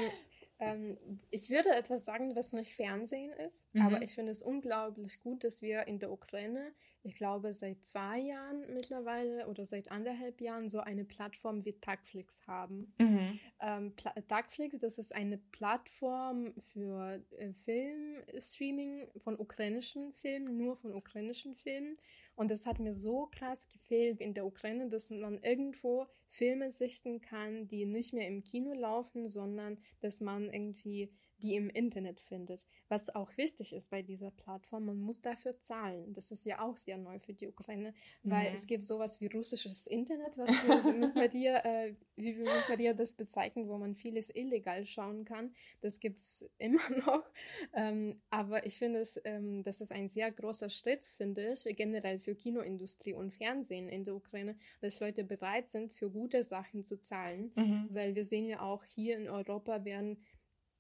[0.60, 0.98] ähm,
[1.32, 3.82] ich würde etwas sagen, was nicht Fernsehen ist, mhm.
[3.82, 6.74] aber ich finde es unglaublich gut, dass wir in der Ukraine,
[7.04, 12.46] ich glaube seit zwei Jahren mittlerweile oder seit anderthalb Jahren, so eine Plattform wie Tagflix
[12.48, 12.94] haben.
[13.00, 13.40] Mhm.
[13.62, 13.94] Ähm,
[14.28, 21.98] Tagflix, das ist eine Plattform für äh, Filmstreaming von ukrainischen Filmen, nur von ukrainischen Filmen.
[22.36, 27.22] Und das hat mir so krass gefehlt in der Ukraine, dass man irgendwo Filme sichten
[27.22, 31.12] kann, die nicht mehr im Kino laufen, sondern dass man irgendwie
[31.44, 32.66] die im Internet findet.
[32.88, 36.14] Was auch wichtig ist bei dieser Plattform, man muss dafür zahlen.
[36.14, 38.56] Das ist ja auch sehr neu für die Ukraine, weil mhm.
[38.56, 42.94] es gibt sowas wie russisches Internet, was wir bei dir, äh, wie wir bei dir
[42.94, 45.54] das bezeichnen, wo man vieles illegal schauen kann.
[45.82, 47.26] Das gibt es immer noch.
[47.74, 52.20] Ähm, aber ich finde es, ähm, das ist ein sehr großer Schritt, finde ich, generell
[52.20, 57.02] für Kinoindustrie und Fernsehen in der Ukraine, dass Leute bereit sind, für gute Sachen zu
[57.02, 57.52] zahlen.
[57.56, 57.90] Mhm.
[57.90, 60.24] Weil wir sehen ja auch hier in Europa werden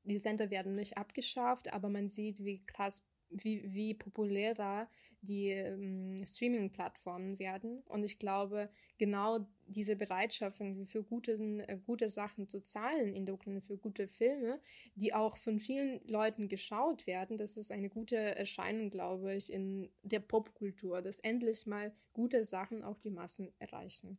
[0.03, 4.87] die Sender werden nicht abgeschafft, aber man sieht, wie krass, wie, wie populärer
[5.21, 7.81] die ähm, Streaming-Plattformen werden.
[7.87, 11.33] Und ich glaube, genau diese Bereitschaft für gute,
[11.67, 14.59] äh, gute Sachen zu zahlen in der Ukraine, für gute Filme,
[14.95, 19.89] die auch von vielen Leuten geschaut werden, das ist eine gute Erscheinung, glaube ich, in
[20.03, 24.17] der Popkultur, dass endlich mal gute Sachen auch die Massen erreichen.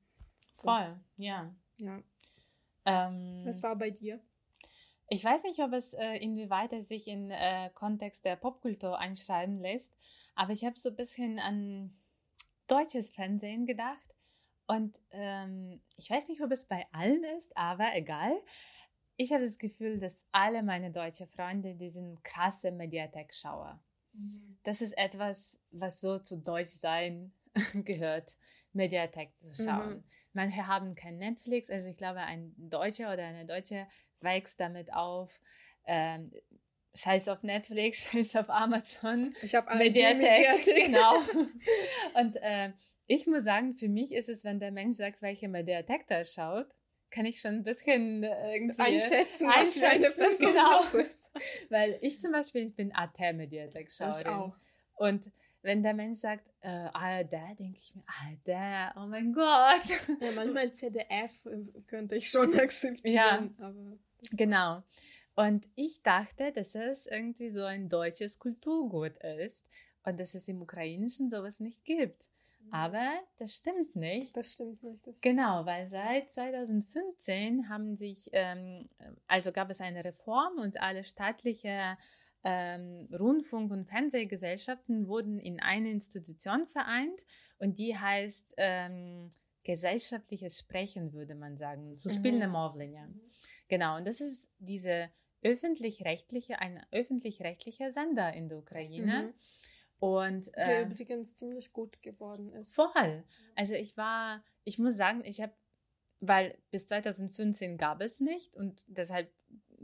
[0.57, 0.63] So.
[0.63, 1.55] Voll, ja.
[1.79, 2.03] Ja.
[2.87, 4.21] Ähm, Was war bei dir?
[5.15, 9.61] Ich weiß nicht, ob es äh, inwieweit es sich in äh, Kontext der Popkultur einschreiben
[9.61, 9.97] lässt,
[10.35, 11.97] aber ich habe so ein bisschen an
[12.67, 14.13] deutsches Fernsehen gedacht
[14.67, 18.33] und ähm, ich weiß nicht, ob es bei allen ist, aber egal.
[19.17, 23.79] Ich habe das Gefühl, dass alle meine deutschen Freunde, die sind krasse Mediathek-Schauer.
[24.15, 24.59] Mhm.
[24.65, 27.33] Das ist etwas, was so zu Deutsch sein
[27.85, 28.35] gehört,
[28.73, 29.97] Mediathek zu schauen.
[29.97, 30.05] Mhm.
[30.33, 33.87] Manche haben kein Netflix, also ich glaube, ein Deutscher oder eine Deutsche
[34.21, 35.41] wächst damit auf.
[35.87, 36.33] Ähm,
[36.95, 39.31] Scheiß auf Netflix, Scheiß auf Amazon.
[39.43, 40.87] Ich habe Mediathek, Mediathek.
[40.87, 41.15] Genau.
[42.15, 42.73] Und äh,
[43.07, 46.69] ich muss sagen, für mich ist es, wenn der Mensch sagt, welche Mediathek da schaut,
[47.11, 51.05] kann ich schon ein bisschen äh, irgendwie einschätzen, einschätzen was für eine Person genau.
[51.05, 51.31] ist.
[51.71, 54.21] Weil ich zum Beispiel, ich bin AT-Mediathek-Schauerin.
[54.21, 54.57] Ich auch.
[54.97, 55.31] Und
[55.65, 59.89] wenn der Mensch sagt, äh, ARD, denke ich mir, ARD, oh mein Gott.
[60.21, 61.41] Ja, manchmal ZDF
[61.87, 63.57] könnte ich schon akzeptieren.
[63.59, 63.73] Ja.
[64.33, 64.83] Genau.
[65.35, 69.67] Und ich dachte, dass es irgendwie so ein deutsches Kulturgut ist
[70.05, 72.23] und dass es im Ukrainischen sowas nicht gibt.
[72.71, 74.37] Aber das stimmt nicht.
[74.37, 75.07] das stimmt nicht.
[75.07, 78.89] Das Genau, weil seit 2015 haben sich, ähm,
[79.27, 81.97] also gab es eine Reform und alle staatliche
[82.45, 87.25] ähm, Rundfunk- und Fernsehgesellschaften wurden in eine Institution vereint
[87.59, 89.31] und die heißt ähm,
[89.65, 91.95] gesellschaftliches Sprechen, würde man sagen.
[91.97, 93.07] Zu spielende Movlenia.
[93.07, 93.21] Mhm.
[93.69, 95.11] Genau, und das ist diese
[95.43, 99.23] öffentlich-rechtliche, ein öffentlich-rechtlicher Sender in der Ukraine.
[99.23, 99.35] Mhm.
[99.99, 102.75] Und, äh, der ähm, übrigens ziemlich gut geworden ist.
[102.75, 103.25] Voll.
[103.55, 105.55] Also ich war, ich muss sagen, ich habe,
[106.21, 109.33] weil bis 2015 gab es nicht und deshalb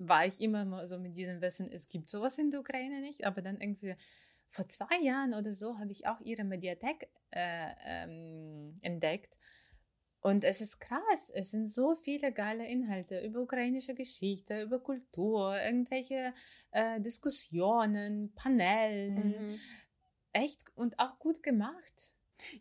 [0.08, 3.24] war ich immer mal so mit diesem Wissen, es gibt sowas in der Ukraine nicht,
[3.24, 3.94] aber dann irgendwie
[4.48, 9.36] vor zwei Jahren oder so habe ich auch ihre Mediathek äh, ähm, entdeckt.
[10.22, 15.58] Und es ist krass, es sind so viele geile Inhalte über ukrainische Geschichte, über Kultur,
[15.58, 16.34] irgendwelche
[16.72, 19.52] äh, Diskussionen, Panellen.
[19.52, 19.60] Mhm.
[20.32, 22.12] Echt und auch gut gemacht.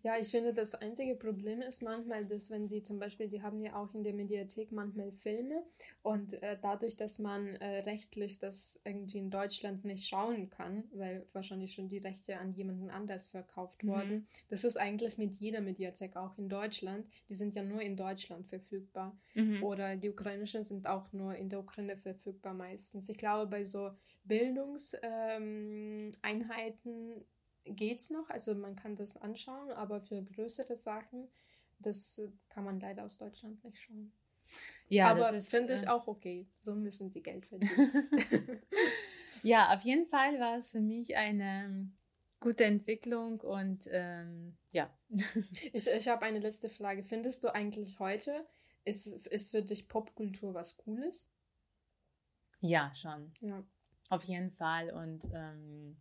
[0.03, 3.61] Ja, ich finde, das einzige Problem ist manchmal, dass wenn sie zum Beispiel, die haben
[3.61, 5.63] ja auch in der Mediathek manchmal Filme
[6.01, 11.27] und äh, dadurch, dass man äh, rechtlich das irgendwie in Deutschland nicht schauen kann, weil
[11.33, 13.87] wahrscheinlich schon die Rechte an jemanden anders verkauft Mhm.
[13.87, 17.95] wurden, das ist eigentlich mit jeder Mediathek auch in Deutschland, die sind ja nur in
[17.95, 19.63] Deutschland verfügbar Mhm.
[19.63, 23.09] oder die ukrainischen sind auch nur in der Ukraine verfügbar meistens.
[23.09, 23.91] Ich glaube, bei so
[24.23, 27.25] Bildungseinheiten ähm,
[27.75, 31.27] geht's noch, also man kann das anschauen, aber für größere Sachen,
[31.79, 34.11] das äh, kann man leider aus Deutschland nicht schauen.
[34.87, 36.47] Ja, aber das finde ich äh, auch okay.
[36.59, 38.61] So müssen sie Geld verdienen.
[39.43, 41.97] ja, auf jeden Fall war es für mich eine ähm,
[42.39, 44.89] gute Entwicklung und ähm, ja.
[45.73, 47.03] ich ich habe eine letzte Frage.
[47.03, 48.47] Findest du eigentlich heute,
[48.83, 51.29] ist, ist für dich Popkultur was Cooles?
[52.61, 53.31] ja, schon.
[53.41, 53.63] Ja.
[54.09, 54.91] Auf jeden Fall.
[54.91, 55.97] Und ähm,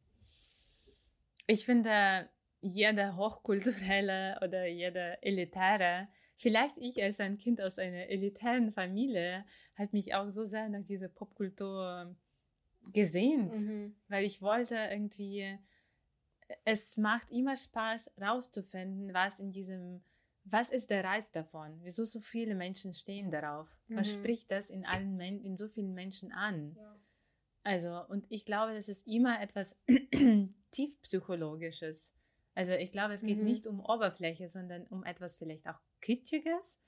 [1.49, 2.29] ich finde,
[2.61, 9.45] jeder hochkulturelle oder jeder elitäre, vielleicht ich als ein Kind aus einer elitären Familie,
[9.75, 12.15] hat mich auch so sehr nach dieser Popkultur
[12.93, 13.55] gesehnt.
[13.55, 13.97] Mhm.
[14.09, 15.59] weil ich wollte irgendwie,
[16.65, 20.03] es macht immer Spaß rauszufinden, was in diesem,
[20.45, 21.79] was ist der Reiz davon?
[21.83, 23.69] Wieso so viele Menschen stehen darauf?
[23.89, 24.13] Was Mhm.
[24.13, 26.79] spricht das in allen Men in so vielen Menschen an?
[27.65, 29.79] Also, und ich glaube, das ist immer etwas
[30.71, 32.15] tiefpsychologisches.
[32.55, 33.43] Also, ich glaube, es geht Mhm.
[33.43, 36.81] nicht um Oberfläche, sondern um etwas vielleicht auch Kitschiges,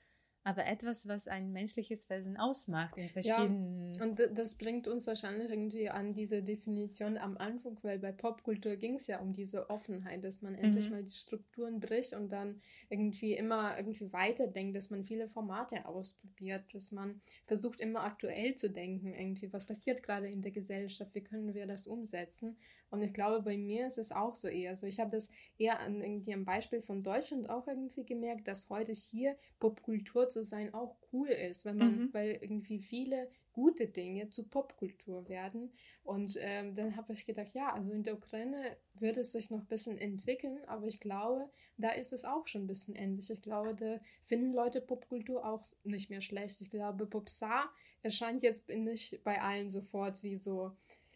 [0.43, 3.57] aber etwas, was ein menschliches Wesen ausmacht in verschiedenen.
[4.01, 8.75] Und d- das bringt uns wahrscheinlich irgendwie an diese Definition am Anfang, weil bei Popkultur
[8.77, 10.89] ging es ja um diese Offenheit, dass man endlich Mhm.
[10.89, 16.73] mal die Strukturen bricht und dann irgendwie immer irgendwie weiterdenkt, dass man viele Formate ausprobiert,
[16.73, 21.23] dass man versucht immer aktuell zu denken, irgendwie, was passiert gerade in der Gesellschaft, wie
[21.23, 22.57] können wir das umsetzen?
[22.91, 24.85] Und ich glaube, bei mir ist es auch so eher so.
[24.85, 28.91] Ich habe das eher an irgendwie am Beispiel von Deutschland auch irgendwie gemerkt, dass heute
[28.91, 32.13] hier Popkultur zu sein auch cool ist, wenn man, Mhm.
[32.13, 35.71] weil irgendwie viele gute Dinge zu Popkultur werden.
[36.03, 39.59] Und ähm, dann habe ich gedacht, ja, also in der Ukraine wird es sich noch
[39.59, 43.29] ein bisschen entwickeln, aber ich glaube, da ist es auch schon ein bisschen ähnlich.
[43.29, 46.61] Ich glaube, da finden Leute Popkultur auch nicht mehr schlecht.
[46.61, 47.69] Ich glaube, Popstar
[48.03, 50.71] erscheint jetzt nicht bei allen sofort wie so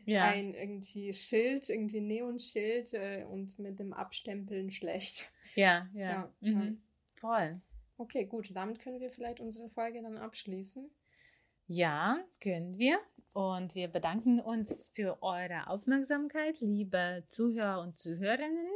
[0.06, 0.26] ja.
[0.26, 5.32] ein irgendwie Schild, irgendwie Neonschild äh, und mit dem Abstempeln schlecht.
[5.56, 6.62] ja, ja, Ja, mhm.
[6.62, 6.74] ja.
[7.16, 7.62] Voll.
[7.98, 10.90] Okay, gut, damit können wir vielleicht unsere Folge dann abschließen.
[11.68, 13.00] Ja, können wir.
[13.34, 18.68] Und wir bedanken uns für eure Aufmerksamkeit, liebe Zuhörer und Zuhörerinnen.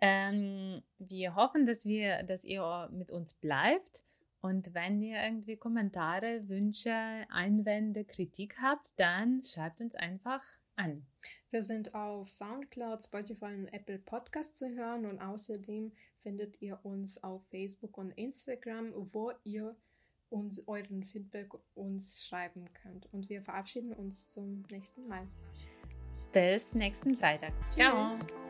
[0.00, 4.02] Ähm, wir hoffen, dass, wir, dass ihr mit uns bleibt.
[4.48, 6.90] Und wenn ihr irgendwie Kommentare, Wünsche,
[7.28, 10.42] Einwände, Kritik habt, dann schreibt uns einfach
[10.74, 11.06] an.
[11.50, 15.92] Wir sind auf Soundcloud, Spotify und Apple Podcast zu hören und außerdem
[16.22, 19.76] findet ihr uns auf Facebook und Instagram, wo ihr
[20.30, 23.12] uns euren Feedback uns schreiben könnt.
[23.12, 25.26] Und wir verabschieden uns zum nächsten Mal.
[26.32, 27.52] Bis nächsten Freitag.
[27.70, 28.08] Ciao.
[28.08, 28.47] Tschüss.